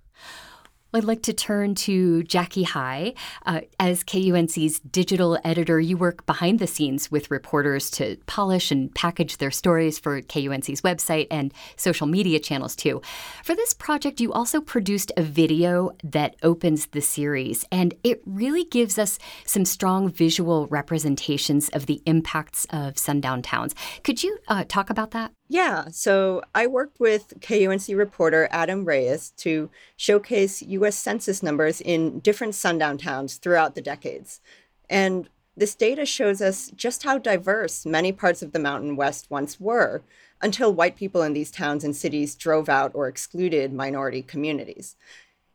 I'd 0.95 1.03
like 1.03 1.23
to 1.23 1.33
turn 1.33 1.73
to 1.75 2.21
Jackie 2.23 2.63
High. 2.63 3.15
Uh, 3.47 3.61
as 3.79 4.03
KUNC's 4.03 4.79
digital 4.79 5.39
editor, 5.43 5.79
you 5.79 5.97
work 5.97 6.23
behind 6.27 6.59
the 6.59 6.67
scenes 6.67 7.09
with 7.09 7.31
reporters 7.31 7.89
to 7.91 8.17
polish 8.27 8.69
and 8.71 8.93
package 8.93 9.37
their 9.37 9.49
stories 9.49 9.97
for 9.97 10.21
KUNC's 10.21 10.81
website 10.81 11.25
and 11.31 11.51
social 11.77 12.05
media 12.05 12.39
channels, 12.39 12.75
too. 12.75 13.01
For 13.43 13.55
this 13.55 13.73
project, 13.73 14.21
you 14.21 14.31
also 14.31 14.61
produced 14.61 15.11
a 15.17 15.23
video 15.23 15.91
that 16.03 16.35
opens 16.43 16.85
the 16.87 17.01
series, 17.01 17.65
and 17.71 17.95
it 18.03 18.21
really 18.27 18.65
gives 18.65 18.99
us 18.99 19.17
some 19.47 19.65
strong 19.65 20.11
visual 20.11 20.67
representations 20.67 21.69
of 21.69 21.87
the 21.87 22.03
impacts 22.05 22.67
of 22.69 22.99
sundown 22.99 23.41
towns. 23.41 23.73
Could 24.03 24.21
you 24.21 24.37
uh, 24.47 24.65
talk 24.67 24.91
about 24.91 25.09
that? 25.11 25.31
Yeah, 25.53 25.89
so 25.91 26.41
I 26.55 26.65
worked 26.65 26.99
with 26.99 27.39
KUNC 27.39 27.95
reporter 27.95 28.47
Adam 28.49 28.85
Rayes 28.85 29.33
to 29.37 29.69
showcase 29.95 30.63
U.S. 30.63 30.95
Census 30.95 31.43
numbers 31.43 31.79
in 31.79 32.21
different 32.21 32.55
sundown 32.55 32.97
towns 32.97 33.35
throughout 33.37 33.75
the 33.75 33.81
decades. 33.81 34.41
And 34.89 35.29
This 35.55 35.75
data 35.75 36.05
shows 36.05 36.41
us 36.41 36.71
just 36.75 37.03
how 37.03 37.19
diverse 37.19 37.85
many 37.85 38.11
parts 38.11 38.41
of 38.41 38.53
the 38.53 38.59
Mountain 38.59 38.95
West 38.95 39.27
once 39.29 39.59
were 39.59 40.01
until 40.41 40.73
white 40.73 40.95
people 40.95 41.21
in 41.21 41.33
these 41.33 41.51
towns 41.51 41.83
and 41.83 41.95
cities 41.95 42.33
drove 42.35 42.67
out 42.67 42.91
or 42.95 43.07
excluded 43.07 43.71
minority 43.71 44.23
communities. 44.23 44.95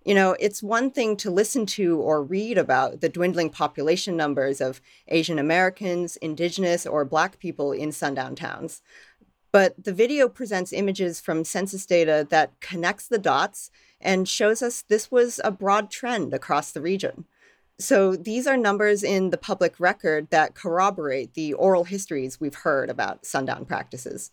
You 0.05 0.15
know, 0.15 0.37
it's 0.39 0.63
one 0.63 0.91
thing 0.93 1.17
to 1.19 1.31
listen 1.31 1.67
to 1.67 1.99
or 2.01 2.23
read 2.23 2.57
about 2.57 3.01
the 3.01 3.09
dwindling 3.09 3.51
population 3.51 4.17
numbers 4.17 4.61
of 4.61 4.81
Asian 5.09 5.39
Americans, 5.39 6.17
Indigenous, 6.19 6.87
or 6.87 7.05
Black 7.05 7.41
people 7.41 7.73
in 7.73 7.91
sundown 7.93 8.37
towns. 8.37 8.81
But 9.53 9.83
the 9.83 9.93
video 9.93 10.29
presents 10.29 10.73
images 10.73 11.21
from 11.21 11.45
census 11.45 11.87
data 11.87 12.27
that 12.31 12.61
connects 12.61 13.09
the 13.09 13.19
dots 13.19 13.71
and 14.01 14.29
shows 14.29 14.63
us 14.63 14.83
this 14.83 15.11
was 15.11 15.41
a 15.43 15.51
broad 15.51 15.91
trend 15.91 16.35
across 16.35 16.71
the 16.71 16.81
region. 16.81 17.25
So 17.81 18.17
these 18.17 18.49
are 18.49 18.57
numbers 18.57 19.05
in 19.05 19.31
the 19.31 19.39
public 19.39 19.79
record 19.79 20.31
that 20.31 20.55
corroborate 20.55 21.35
the 21.35 21.53
oral 21.55 21.85
histories 21.85 22.41
we've 22.41 22.57
heard 22.57 22.91
about 22.91 23.25
sundown 23.25 23.65
practices. 23.67 24.33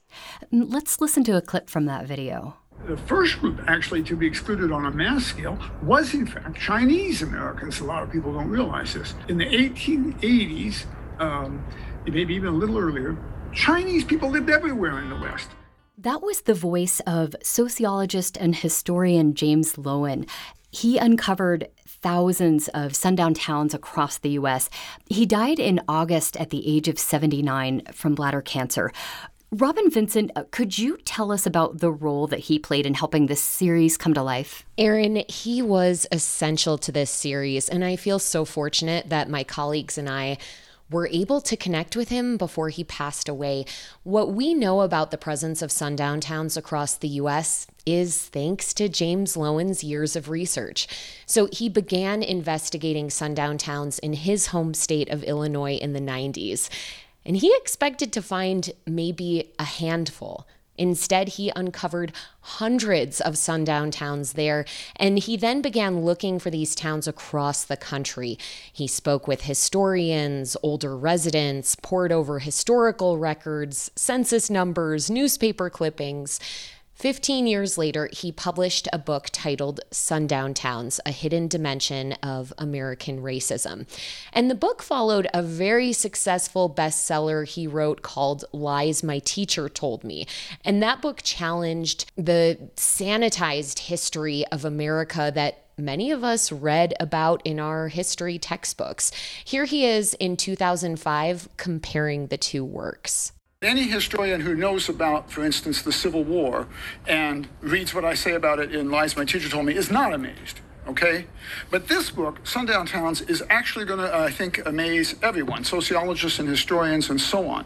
Let's 0.52 1.00
listen 1.00 1.24
to 1.26 1.38
a 1.38 1.42
clip 1.42 1.70
from 1.70 1.86
that 1.86 2.08
video. 2.08 2.58
The 2.88 2.98
first 2.98 3.40
group 3.40 3.62
actually 3.68 4.04
to 4.04 4.16
be 4.16 4.26
excluded 4.26 4.72
on 4.72 4.86
a 4.86 4.92
mass 4.92 5.26
scale 5.26 5.60
was, 5.84 6.14
in 6.14 6.26
fact, 6.26 6.60
Chinese 6.60 7.22
Americans. 7.22 7.80
A 7.80 7.84
lot 7.84 8.04
of 8.04 8.12
people 8.12 8.34
don't 8.34 8.50
realize 8.50 8.96
this. 8.96 9.14
In 9.28 9.38
the 9.38 9.46
1880s, 9.46 10.86
um, 11.20 11.64
maybe 12.06 12.34
even 12.34 12.50
a 12.50 12.58
little 12.58 12.78
earlier, 12.78 13.16
Chinese 13.56 14.04
people 14.04 14.30
lived 14.30 14.50
everywhere 14.50 15.00
in 15.00 15.10
the 15.10 15.16
West. 15.16 15.50
That 15.98 16.22
was 16.22 16.42
the 16.42 16.54
voice 16.54 17.00
of 17.08 17.36
sociologist 17.42 18.38
and 18.38 18.54
historian 18.54 19.34
James 19.34 19.78
Loewen. 19.78 20.30
He 20.72 20.98
uncovered 20.98 21.70
thousands 21.88 22.68
of 22.70 22.96
sundown 22.96 23.34
towns 23.34 23.74
across 23.74 24.18
the 24.18 24.32
U.S. 24.32 24.70
He 25.10 25.26
died 25.26 25.58
in 25.58 25.82
August 25.88 26.36
at 26.36 26.50
the 26.50 26.68
age 26.68 26.90
of 26.90 27.00
79 27.00 27.84
from 27.94 28.14
bladder 28.14 28.42
cancer. 28.42 28.92
Robyn 29.52 29.90
Vincent, 29.90 30.32
uh, 30.36 30.44
could 30.52 30.78
you 30.78 30.98
tell 31.06 31.32
us 31.32 31.46
about 31.46 31.80
the 31.80 31.92
role 31.92 32.28
that 32.28 32.40
he 32.40 32.60
played 32.60 32.86
in 32.86 32.94
helping 32.94 33.28
this 33.28 33.42
series 33.42 33.96
come 33.96 34.14
to 34.14 34.22
life? 34.22 34.66
Erin, 34.78 35.24
he 35.30 35.62
was 35.62 36.06
essential 36.12 36.78
to 36.80 36.92
this 36.92 37.10
series, 37.10 37.70
and 37.70 37.86
I 37.86 37.96
feel 37.96 38.20
so 38.20 38.44
fortunate 38.44 39.10
that 39.10 39.30
my 39.30 39.46
colleagues 39.46 39.98
and 39.98 40.10
I 40.10 40.40
were 40.90 41.08
able 41.12 41.42
to 41.42 41.58
connect 41.58 41.96
with 41.96 42.10
him 42.10 42.38
before 42.38 42.70
he 42.70 42.84
passed 42.84 43.28
away. 43.28 43.66
What 44.04 44.34
we 44.34 44.54
know 44.54 44.82
about 44.82 45.12
the 45.12 45.18
presence 45.18 45.62
of 45.62 45.72
sundown 45.72 46.20
towns 46.20 46.56
across 46.56 46.96
the 46.96 47.08
US 47.08 47.68
is 47.86 48.22
thanks 48.22 48.74
to 48.76 48.90
James 48.90 49.36
Loewen's 49.36 49.84
years 49.84 50.16
of 50.16 50.30
research. 50.30 50.88
So 51.26 51.48
he 51.52 51.70
began 51.70 52.22
investigating 52.22 53.10
sundown 53.10 53.58
towns 53.58 54.00
in 54.00 54.14
his 54.14 54.48
home 54.48 54.74
state 54.74 55.10
of 55.10 55.24
Illinois 55.24 55.76
in 55.76 55.94
the 55.94 56.00
90s. 56.00 56.70
And 57.26 57.38
he 57.38 57.52
expected 57.58 58.14
to 58.14 58.22
find 58.22 58.72
maybe 58.86 59.54
a 59.58 59.64
handful. 59.64 60.46
Instead, 60.78 61.30
he 61.30 61.52
uncovered 61.56 62.12
hundreds 62.42 63.22
of 63.22 63.38
sundown 63.38 63.92
towns 63.92 64.34
there, 64.34 64.66
and 64.96 65.20
he 65.20 65.36
then 65.38 65.62
began 65.62 66.02
looking 66.02 66.38
for 66.38 66.50
these 66.50 66.76
towns 66.76 67.08
across 67.08 67.64
the 67.64 67.78
country. 67.78 68.38
He 68.72 68.88
spoke 68.88 69.28
with 69.28 69.44
historians, 69.44 70.56
older 70.62 70.96
residents, 70.96 71.76
pored 71.76 72.12
over 72.12 72.40
historical 72.40 73.18
records, 73.18 73.90
census 73.96 74.50
numbers, 74.50 75.10
newspaper 75.10 75.70
clippings. 75.70 76.40
15 76.96 77.46
years 77.46 77.78
later, 77.78 78.10
he 78.14 78.32
published 78.32 78.88
a 78.94 78.98
book 78.98 79.28
titled 79.34 79.82
Sundown 79.92 80.54
Towns 80.54 81.02
A 81.06 81.12
Hidden 81.12 81.50
Dimension 81.50 82.14
of 82.24 82.54
American 82.58 83.22
Racism. 83.22 83.86
And 84.32 84.50
the 84.50 84.56
book 84.56 84.82
followed 84.82 85.28
a 85.34 85.44
very 85.44 85.92
successful 85.92 86.70
bestseller 86.70 87.46
he 87.46 87.68
wrote 87.68 88.02
called 88.02 88.46
Lies 88.54 89.04
My 89.04 89.20
Teacher 89.20 89.68
Told 89.68 90.06
Me. 90.06 90.26
And 90.64 90.82
that 90.82 91.02
book 91.02 91.20
challenged 91.22 92.12
the 92.16 92.58
sanitized 92.78 93.80
history 93.80 94.46
of 94.48 94.64
America 94.64 95.34
that 95.36 95.66
many 95.78 96.12
of 96.12 96.24
us 96.24 96.50
read 96.50 96.94
about 97.02 97.42
in 97.44 97.60
our 97.60 97.90
history 97.90 98.40
textbooks. 98.40 99.12
Here 99.44 99.66
he 99.66 99.86
is 99.86 100.14
in 100.14 100.38
2005 100.38 101.50
comparing 101.58 102.28
the 102.28 102.38
two 102.38 102.64
works. 102.64 103.34
Any 103.66 103.88
historian 103.88 104.42
who 104.42 104.54
knows 104.54 104.90
about, 104.90 105.32
for 105.32 105.44
instance, 105.44 105.82
the 105.82 105.92
Civil 105.92 106.24
War 106.24 106.68
and 107.08 107.48
reads 107.62 107.96
what 107.96 108.06
I 108.06 108.14
say 108.14 108.34
about 108.34 108.60
it 108.60 108.76
in 108.76 108.92
Lies 108.92 109.18
My 109.18 109.26
Teacher 109.26 109.50
Told 109.50 109.66
Me 109.66 109.76
is 109.76 109.90
not 109.90 110.14
amazed 110.14 110.60
okay? 110.88 111.26
But 111.70 111.88
this 111.88 112.12
book, 112.12 112.46
Sundown 112.46 112.86
Towns, 112.86 113.22
is 113.22 113.44
actually 113.50 113.86
going 113.86 114.00
to, 114.00 114.16
I 114.16 114.32
think, 114.32 114.66
amaze 114.66 115.16
everyone, 115.22 115.64
sociologists 115.64 116.40
and 116.40 116.48
historians 116.48 117.10
and 117.10 117.20
so 117.20 117.48
on. 117.48 117.66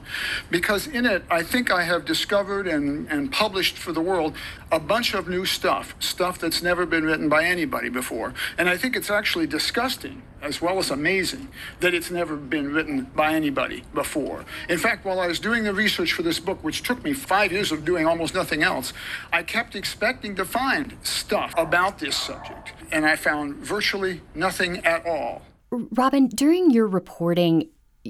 Because 0.50 0.88
in 0.88 1.06
it, 1.06 1.24
I 1.30 1.44
think 1.44 1.72
I 1.72 1.84
have 1.84 2.06
discovered 2.06 2.68
and, 2.68 3.08
and 3.10 3.32
published 3.32 3.78
for 3.78 3.92
the 3.92 4.02
world 4.02 4.36
a 4.72 4.80
bunch 4.80 5.14
of 5.14 5.28
new 5.28 5.46
stuff, 5.46 5.96
stuff 6.00 6.40
that's 6.40 6.62
never 6.62 6.86
been 6.86 7.04
written 7.04 7.30
by 7.30 7.44
anybody 7.46 7.90
before. 7.90 8.34
And 8.58 8.70
I 8.70 8.78
think 8.78 8.96
it's 8.96 9.10
actually 9.10 9.48
disgusting 9.48 10.22
as 10.42 10.62
well 10.62 10.78
as 10.80 10.90
amazing 10.90 11.50
that 11.80 11.94
it's 11.94 12.10
never 12.12 12.36
been 12.36 12.72
written 12.72 13.04
by 13.16 13.34
anybody 13.34 13.84
before. 13.94 14.46
In 14.70 14.78
fact, 14.78 15.06
while 15.06 15.20
I 15.20 15.28
was 15.28 15.40
doing 15.40 15.64
the 15.64 15.74
research 15.74 16.14
for 16.14 16.24
this 16.24 16.40
book, 16.40 16.64
which 16.64 16.84
took 16.84 17.04
me 17.04 17.14
five 17.14 17.52
years 17.52 17.72
of 17.72 17.84
doing 17.84 18.06
almost 18.06 18.34
nothing 18.34 18.64
else, 18.64 18.94
I 19.34 19.44
kept 19.44 19.76
expecting 19.76 20.36
to 20.36 20.46
find 20.46 20.98
stuff 21.04 21.54
about 21.58 22.00
this 22.00 22.16
subject, 22.16 22.74
and 22.92 23.06
I 23.06 23.16
found 23.16 23.56
virtually 23.56 24.22
nothing 24.36 24.86
at 24.86 25.06
all. 25.06 25.42
Robin, 25.72 26.28
during 26.28 26.72
your 26.72 26.88
reporting, 26.88 27.70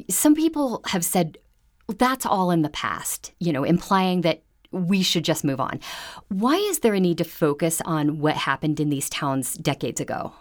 some 0.09 0.35
people 0.35 0.81
have 0.87 1.03
said 1.03 1.37
that's 1.97 2.25
all 2.25 2.51
in 2.51 2.61
the 2.61 2.69
past, 2.69 3.31
you 3.39 3.51
know, 3.51 3.63
implying 3.63 4.21
that 4.21 4.43
we 4.71 5.01
should 5.01 5.25
just 5.25 5.43
move 5.43 5.59
on. 5.59 5.79
Why 6.27 6.55
is 6.55 6.79
there 6.79 6.93
a 6.93 6.99
need 6.99 7.17
to 7.17 7.23
focus 7.23 7.81
on 7.85 8.19
what 8.19 8.35
happened 8.35 8.79
in 8.79 8.89
these 8.89 9.09
towns 9.09 9.55
decades 9.55 9.99
ago? 9.99 10.33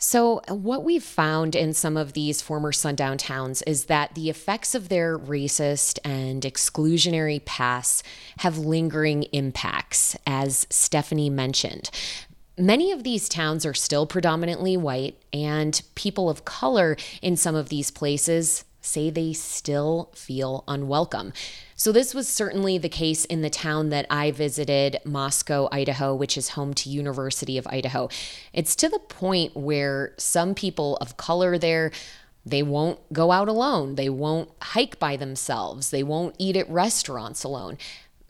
So, 0.00 0.42
what 0.48 0.84
we've 0.84 1.02
found 1.02 1.56
in 1.56 1.72
some 1.74 1.96
of 1.96 2.12
these 2.12 2.40
former 2.40 2.70
sundown 2.70 3.18
towns 3.18 3.62
is 3.62 3.86
that 3.86 4.14
the 4.14 4.30
effects 4.30 4.76
of 4.76 4.88
their 4.88 5.18
racist 5.18 5.98
and 6.04 6.42
exclusionary 6.42 7.44
past 7.44 8.04
have 8.38 8.58
lingering 8.58 9.24
impacts, 9.32 10.16
as 10.24 10.68
Stephanie 10.70 11.30
mentioned. 11.30 11.90
Many 12.58 12.90
of 12.90 13.04
these 13.04 13.28
towns 13.28 13.64
are 13.64 13.74
still 13.74 14.04
predominantly 14.04 14.76
white, 14.76 15.16
and 15.32 15.80
people 15.94 16.28
of 16.28 16.44
color 16.44 16.96
in 17.22 17.36
some 17.36 17.54
of 17.54 17.68
these 17.68 17.92
places 17.92 18.64
say 18.80 19.10
they 19.10 19.32
still 19.32 20.10
feel 20.14 20.64
unwelcome. 20.66 21.32
So, 21.76 21.92
this 21.92 22.14
was 22.14 22.26
certainly 22.28 22.76
the 22.76 22.88
case 22.88 23.24
in 23.24 23.42
the 23.42 23.50
town 23.50 23.90
that 23.90 24.06
I 24.10 24.32
visited, 24.32 24.98
Moscow, 25.04 25.68
Idaho, 25.70 26.16
which 26.16 26.36
is 26.36 26.50
home 26.50 26.74
to 26.74 26.90
University 26.90 27.58
of 27.58 27.66
Idaho. 27.68 28.08
It's 28.52 28.74
to 28.76 28.88
the 28.88 28.98
point 28.98 29.56
where 29.56 30.14
some 30.16 30.56
people 30.56 30.96
of 30.96 31.16
color 31.16 31.58
there 31.58 31.92
they 32.46 32.62
won't 32.62 33.12
go 33.12 33.30
out 33.30 33.48
alone. 33.48 33.96
They 33.96 34.08
won't 34.08 34.50
hike 34.62 34.98
by 34.98 35.16
themselves. 35.16 35.90
They 35.90 36.02
won't 36.02 36.34
eat 36.38 36.56
at 36.56 36.70
restaurants 36.70 37.44
alone 37.44 37.76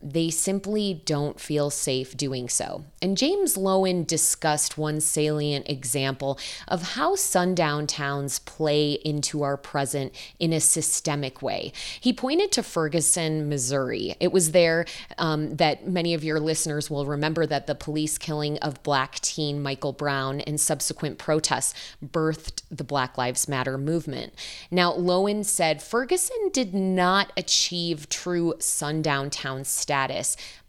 they 0.01 0.31
simply 0.31 1.03
don't 1.05 1.41
feel 1.41 1.71
safe 1.71 2.17
doing 2.17 2.49
so. 2.49 2.85
And 3.03 3.17
James 3.17 3.57
Loewen 3.57 4.07
discussed 4.07 4.79
one 4.79 5.01
salient 5.01 5.69
example 5.69 6.39
of 6.69 6.95
how 6.95 7.17
sundown 7.17 7.89
towns 7.89 8.39
play 8.39 8.93
into 8.93 9.43
our 9.43 9.57
present 9.57 10.15
in 10.39 10.53
a 10.53 10.61
systemic 10.61 11.43
way. 11.43 11.73
He 12.01 12.13
pointed 12.13 12.53
to 12.53 12.63
Ferguson, 12.63 13.49
Missouri. 13.49 14.15
It 14.21 14.31
was 14.31 14.53
there 14.53 14.87
um, 15.19 15.57
that 15.57 15.89
many 15.89 16.15
of 16.15 16.23
your 16.23 16.39
listeners 16.39 16.89
will 16.89 17.07
remember 17.07 17.45
that 17.47 17.67
the 17.67 17.75
police 17.75 18.19
killing 18.19 18.59
of 18.59 18.83
black 18.85 19.19
teen 19.21 19.61
Michael 19.61 19.93
Brown 19.93 20.41
and 20.43 20.61
subsequent 20.61 21.19
protests 21.19 21.75
birthed 22.05 22.63
the 22.71 22.85
Black 22.85 23.19
Lives 23.19 23.49
Matter 23.49 23.77
movement. 23.77 24.33
Now, 24.71 24.93
Loewen 24.93 25.45
said 25.45 25.83
Ferguson 25.83 26.51
did 26.53 26.73
not 26.73 27.33
achieve 27.37 28.09
true 28.09 28.55
sundown 28.61 29.31
town 29.31 29.65
status, 29.65 29.88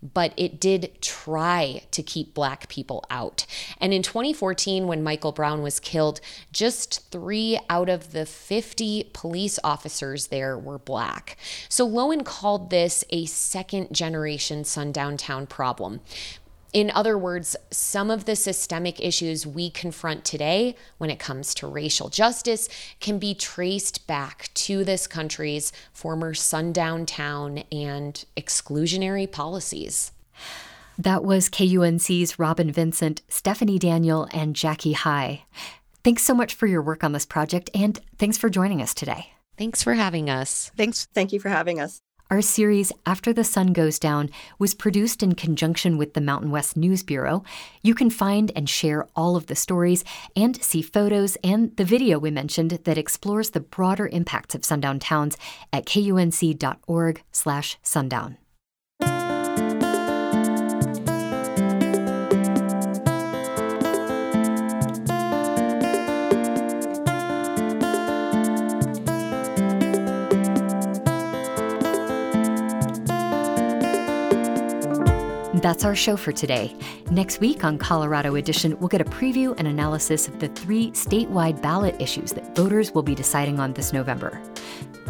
but 0.02 0.34
it 0.38 0.60
did 0.60 1.02
try 1.02 1.82
to 1.92 2.02
keep 2.02 2.34
black 2.34 2.70
people 2.70 3.06
out. 3.10 3.46
And 3.80 3.94
in 3.94 4.02
2014, 4.02 4.88
when 4.88 5.04
Michael 5.04 5.32
Brown 5.32 5.62
was 5.62 5.80
killed, 5.80 6.22
just 6.52 7.12
three 7.12 7.60
out 7.70 7.90
of 7.90 8.12
the 8.12 8.26
50 8.26 9.12
police 9.14 9.60
officers 9.64 10.28
there 10.28 10.58
were 10.58 10.80
black. 10.80 11.38
So 11.68 11.88
Loewen 11.88 12.24
called 12.24 12.70
this 12.70 13.04
a 13.10 13.26
second 13.26 13.94
generation 13.94 14.64
sundown 14.64 15.18
town 15.18 15.48
problem. 15.48 16.02
In 16.72 16.92
other 16.92 17.18
words, 17.18 17.56
some 17.72 18.12
of 18.12 18.26
the 18.26 18.36
systemic 18.36 19.00
issues 19.00 19.48
we 19.48 19.70
confront 19.70 20.24
today 20.24 20.76
when 20.98 21.10
it 21.10 21.20
comes 21.20 21.56
to 21.56 21.68
racial 21.68 22.10
justice 22.10 22.70
can 23.00 23.18
be 23.18 23.34
traced 23.34 24.06
back 24.06 24.50
to 24.54 24.84
this 24.84 25.08
country's 25.08 25.72
former 25.92 26.34
sundown 26.34 27.06
town 27.06 27.64
and 27.72 28.24
exclusionary 28.38 29.30
policies. 29.30 30.12
That 30.98 31.24
was 31.24 31.50
KUNC's 31.50 32.38
Robyn 32.38 32.72
Vincent, 32.72 33.22
Stephanie 33.30 33.80
Daniel, 33.80 34.28
and 34.34 34.56
Jackie 34.56 34.94
High. 34.94 35.46
Thanks 36.04 36.24
so 36.24 36.34
much 36.34 36.54
for 36.54 36.68
your 36.68 36.82
work 36.82 37.04
on 37.04 37.14
this 37.14 37.26
project, 37.26 37.70
and 37.74 38.00
thanks 38.18 38.38
for 38.38 38.50
joining 38.50 38.82
us 38.82 38.94
today. 38.94 39.32
Thanks 39.58 39.82
for 39.82 39.94
having 39.94 40.30
us. 40.30 40.72
Thanks. 40.78 41.08
Thank 41.14 41.34
you 41.34 41.40
for 41.40 41.50
having 41.50 41.80
us. 41.80 42.02
Our 42.32 42.44
series, 42.44 42.92
After 43.08 43.34
the 43.34 43.44
Sun 43.44 43.74
Goes 43.74 43.98
Down, 43.98 44.30
was 44.60 44.76
produced 44.76 45.24
in 45.24 45.34
conjunction 45.34 45.98
with 45.98 46.14
the 46.14 46.22
Mountain 46.22 46.52
West 46.52 46.78
News 46.78 47.02
Bureau. 47.02 47.44
You 47.82 47.96
can 47.96 48.12
find 48.12 48.52
and 48.56 48.70
share 48.70 49.08
all 49.16 49.36
of 49.36 49.48
the 49.48 49.56
stories 49.56 50.04
and 50.36 50.64
see 50.64 50.84
photos 50.84 51.38
and 51.44 51.76
the 51.76 51.86
video 51.86 52.20
we 52.20 52.30
mentioned 52.30 52.70
that 52.70 53.00
explores 53.00 53.50
the 53.50 53.60
broader 53.60 54.08
impacts 54.08 54.54
of 54.54 54.64
sundown 54.64 55.00
towns 55.00 55.38
at 55.74 55.88
kunc.org/sundown. 55.88 58.38
That's 75.62 75.84
our 75.84 75.96
show 75.96 76.16
for 76.16 76.32
today. 76.32 76.74
Next 77.12 77.42
week 77.42 77.66
on 77.66 77.78
Colorado 77.78 78.36
Edition, 78.36 78.80
we'll 78.80 78.88
get 78.88 79.02
a 79.02 79.06
preview 79.06 79.54
and 79.58 79.68
analysis 79.68 80.30
of 80.30 80.40
the 80.40 80.48
three 80.48 80.92
statewide 80.92 81.62
ballot 81.62 82.00
issues 82.00 82.32
that 82.32 82.56
voters 82.56 82.94
will 82.94 83.04
be 83.04 83.14
deciding 83.14 83.60
on 83.60 83.74
this 83.74 83.92
November. 83.92 84.42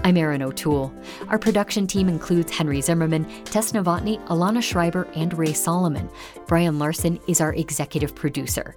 I'm 0.04 0.18
Erin 0.18 0.42
O'Toole. 0.42 0.92
Our 1.28 1.38
production 1.38 1.86
team 1.86 2.10
includes 2.10 2.52
Henry 2.52 2.82
Zimmerman, 2.82 3.26
Tess 3.44 3.74
Novotny, 3.74 4.26
Alana 4.26 4.64
Schreiber, 4.64 5.08
and 5.14 5.38
Ray 5.38 5.54
Solomon. 5.54 6.10
Brian 6.48 6.80
Larson 6.80 7.20
is 7.28 7.42
our 7.42 7.54
executive 7.54 8.16
producer. 8.16 8.76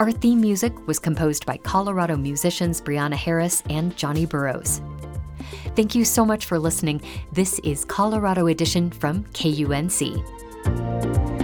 Our 0.00 0.12
theme 0.12 0.42
music 0.42 0.86
was 0.86 0.98
composed 0.98 1.46
by 1.46 1.56
Colorado 1.56 2.16
musicians 2.16 2.82
Brianna 2.82 3.14
Harris 3.14 3.62
and 3.70 3.96
Johnny 3.96 4.26
Burrows. 4.26 4.82
Thank 5.76 5.94
you 5.94 6.04
so 6.04 6.26
much 6.26 6.44
for 6.44 6.58
listening. 6.58 7.00
This 7.32 7.58
is 7.60 7.86
Colorado 7.86 8.48
Edition 8.48 8.90
from 8.90 9.24
KUNC 9.32 10.45
you 10.66 11.35